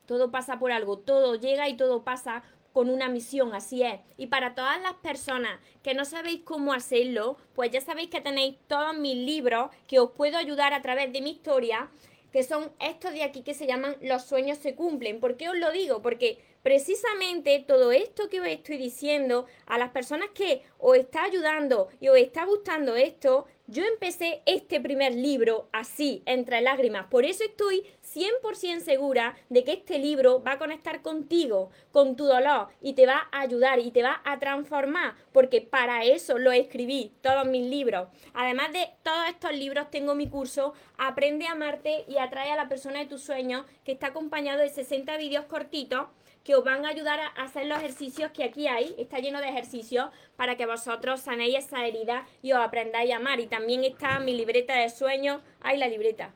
Todo 0.04 0.30
pasa 0.30 0.58
por 0.58 0.70
algo, 0.70 0.98
todo 0.98 1.36
llega 1.36 1.66
y 1.68 1.76
todo 1.76 2.04
pasa 2.04 2.42
con 2.74 2.90
una 2.90 3.08
misión, 3.08 3.54
así 3.54 3.82
es. 3.82 4.00
Y 4.18 4.26
para 4.26 4.54
todas 4.54 4.80
las 4.82 4.94
personas 4.94 5.60
que 5.82 5.94
no 5.94 6.04
sabéis 6.04 6.42
cómo 6.44 6.74
hacerlo, 6.74 7.38
pues 7.54 7.70
ya 7.70 7.80
sabéis 7.80 8.10
que 8.10 8.20
tenéis 8.20 8.56
todos 8.66 8.94
mis 8.96 9.16
libros 9.16 9.70
que 9.86 9.98
os 9.98 10.10
puedo 10.10 10.36
ayudar 10.36 10.74
a 10.74 10.82
través 10.82 11.10
de 11.12 11.22
mi 11.22 11.30
historia, 11.30 11.88
que 12.32 12.42
son 12.42 12.72
estos 12.80 13.12
de 13.12 13.22
aquí 13.22 13.42
que 13.42 13.54
se 13.54 13.66
llaman 13.66 13.96
Los 14.00 14.24
sueños 14.24 14.58
se 14.58 14.74
cumplen. 14.74 15.20
¿Por 15.20 15.36
qué 15.36 15.48
os 15.48 15.56
lo 15.56 15.70
digo? 15.70 16.02
Porque 16.02 16.38
precisamente 16.62 17.64
todo 17.66 17.92
esto 17.92 18.28
que 18.28 18.40
os 18.40 18.46
estoy 18.46 18.78
diciendo 18.78 19.46
a 19.66 19.78
las 19.78 19.90
personas 19.90 20.30
que 20.34 20.62
os 20.78 20.96
está 20.96 21.24
ayudando 21.24 21.88
y 22.00 22.08
os 22.08 22.16
está 22.16 22.44
gustando 22.44 22.96
esto, 22.96 23.46
yo 23.66 23.84
empecé 23.84 24.42
este 24.46 24.80
primer 24.80 25.14
libro 25.14 25.68
así, 25.72 26.22
entre 26.26 26.60
lágrimas. 26.60 27.06
Por 27.08 27.24
eso 27.24 27.44
estoy 27.44 27.84
100% 28.14 28.80
segura 28.80 29.36
de 29.48 29.64
que 29.64 29.72
este 29.72 29.98
libro 29.98 30.42
va 30.42 30.52
a 30.52 30.58
conectar 30.58 31.02
contigo, 31.02 31.70
con 31.90 32.16
tu 32.16 32.24
dolor, 32.24 32.68
y 32.80 32.94
te 32.94 33.06
va 33.06 33.28
a 33.32 33.40
ayudar 33.40 33.78
y 33.78 33.90
te 33.90 34.02
va 34.02 34.20
a 34.24 34.38
transformar, 34.38 35.14
porque 35.32 35.60
para 35.60 36.04
eso 36.04 36.38
lo 36.38 36.52
escribí, 36.52 37.12
todos 37.20 37.46
mis 37.46 37.68
libros. 37.68 38.08
Además 38.34 38.72
de 38.72 38.90
todos 39.02 39.28
estos 39.28 39.52
libros, 39.54 39.90
tengo 39.90 40.14
mi 40.14 40.28
curso 40.28 40.74
Aprende 40.98 41.46
a 41.46 41.52
amarte 41.52 42.04
y 42.06 42.18
atrae 42.18 42.52
a 42.52 42.56
la 42.56 42.68
persona 42.68 43.00
de 43.00 43.06
tus 43.06 43.22
sueños, 43.22 43.66
que 43.84 43.92
está 43.92 44.08
acompañado 44.08 44.60
de 44.60 44.68
60 44.68 45.16
vídeos 45.16 45.46
cortitos 45.46 46.06
que 46.44 46.54
os 46.54 46.64
van 46.64 46.84
a 46.84 46.90
ayudar 46.90 47.20
a 47.20 47.26
hacer 47.42 47.66
los 47.66 47.78
ejercicios 47.78 48.30
que 48.32 48.44
aquí 48.44 48.66
hay. 48.66 48.94
Está 48.98 49.18
lleno 49.18 49.40
de 49.40 49.48
ejercicios 49.48 50.10
para 50.36 50.56
que 50.56 50.66
vosotros 50.66 51.20
sanéis 51.20 51.56
esa 51.58 51.86
herida 51.86 52.26
y 52.42 52.52
os 52.52 52.58
aprendáis 52.58 53.12
a 53.12 53.16
amar. 53.16 53.40
Y 53.40 53.46
también 53.46 53.84
está 53.84 54.18
mi 54.18 54.36
libreta 54.36 54.74
de 54.74 54.90
sueños. 54.90 55.40
Ay, 55.60 55.78
la 55.78 55.88
libreta, 55.88 56.32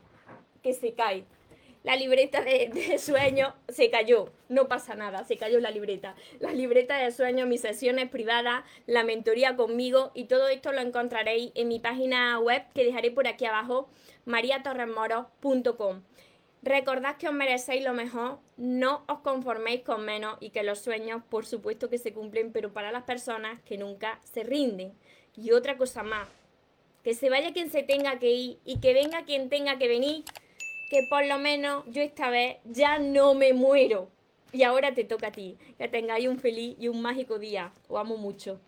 que 0.63 0.73
se 0.73 0.95
cae. 0.95 1.25
La 1.87 1.95
libreta 1.95 2.43
de, 2.43 2.69
de 2.75 2.99
sueños 2.99 3.53
se 3.69 3.91
cayó. 3.91 4.33
No 4.49 4.67
pasa 4.67 4.97
nada, 4.97 5.23
se 5.23 5.37
cayó 5.37 5.61
la 5.61 5.71
libreta. 5.71 6.17
La 6.41 6.51
libreta 6.51 6.97
de 6.97 7.13
sueños, 7.13 7.47
mis 7.47 7.61
sesiones 7.61 8.11
privadas, 8.11 8.65
la 8.87 9.05
mentoría 9.05 9.55
conmigo 9.55 10.11
y 10.13 10.25
todo 10.25 10.49
esto 10.49 10.73
lo 10.73 10.81
encontraréis 10.81 11.53
en 11.55 11.69
mi 11.69 11.79
página 11.79 12.41
web 12.41 12.65
que 12.75 12.85
dejaré 12.85 13.13
por 13.13 13.29
aquí 13.29 13.45
abajo, 13.45 13.89
mariatorremoros.com. 14.25 16.03
Recordad 16.61 17.19
que 17.19 17.29
os 17.29 17.35
merecéis 17.35 17.85
lo 17.85 17.95
mejor, 17.95 18.41
no 18.57 19.05
os 19.07 19.21
conforméis 19.21 19.83
con 19.83 20.05
menos 20.05 20.39
y 20.41 20.51
que 20.51 20.65
los 20.65 20.81
sueños, 20.81 21.23
por 21.31 21.47
supuesto 21.47 21.89
que 21.89 21.99
se 21.99 22.13
cumplen, 22.13 22.51
pero 22.51 22.73
para 22.73 22.91
las 22.91 23.05
personas 23.05 23.61
que 23.61 23.79
nunca 23.79 24.19
se 24.25 24.43
rinden. 24.43 24.93
Y 25.37 25.53
otra 25.53 25.77
cosa 25.77 26.03
más, 26.03 26.27
que 27.05 27.15
se 27.15 27.31
vaya 27.31 27.53
quien 27.53 27.71
se 27.71 27.85
tenga 27.85 28.19
que 28.19 28.33
ir 28.33 28.59
y 28.65 28.81
que 28.81 28.93
venga 28.93 29.25
quien 29.25 29.49
tenga 29.49 29.79
que 29.79 29.87
venir, 29.87 30.25
que 30.89 31.03
por 31.09 31.25
lo 31.27 31.39
menos 31.39 31.85
yo 31.89 32.03
esta 32.03 32.31
vez 32.31 32.59
ya 32.65 32.99
no 32.99 33.35
me 33.35 33.53
muero. 33.53 34.09
Y 34.53 34.63
ahora 34.63 34.95
te 34.95 35.05
toca 35.05 35.29
a 35.29 35.33
ti. 35.33 35.59
Que 35.77 35.89
tengáis 35.89 36.29
un 36.29 36.39
feliz 36.39 36.77
y 36.79 36.89
un 36.89 37.03
mágico 37.03 37.39
día. 37.39 37.73
Os 37.89 38.01
amo 38.01 38.17
mucho. 38.17 38.61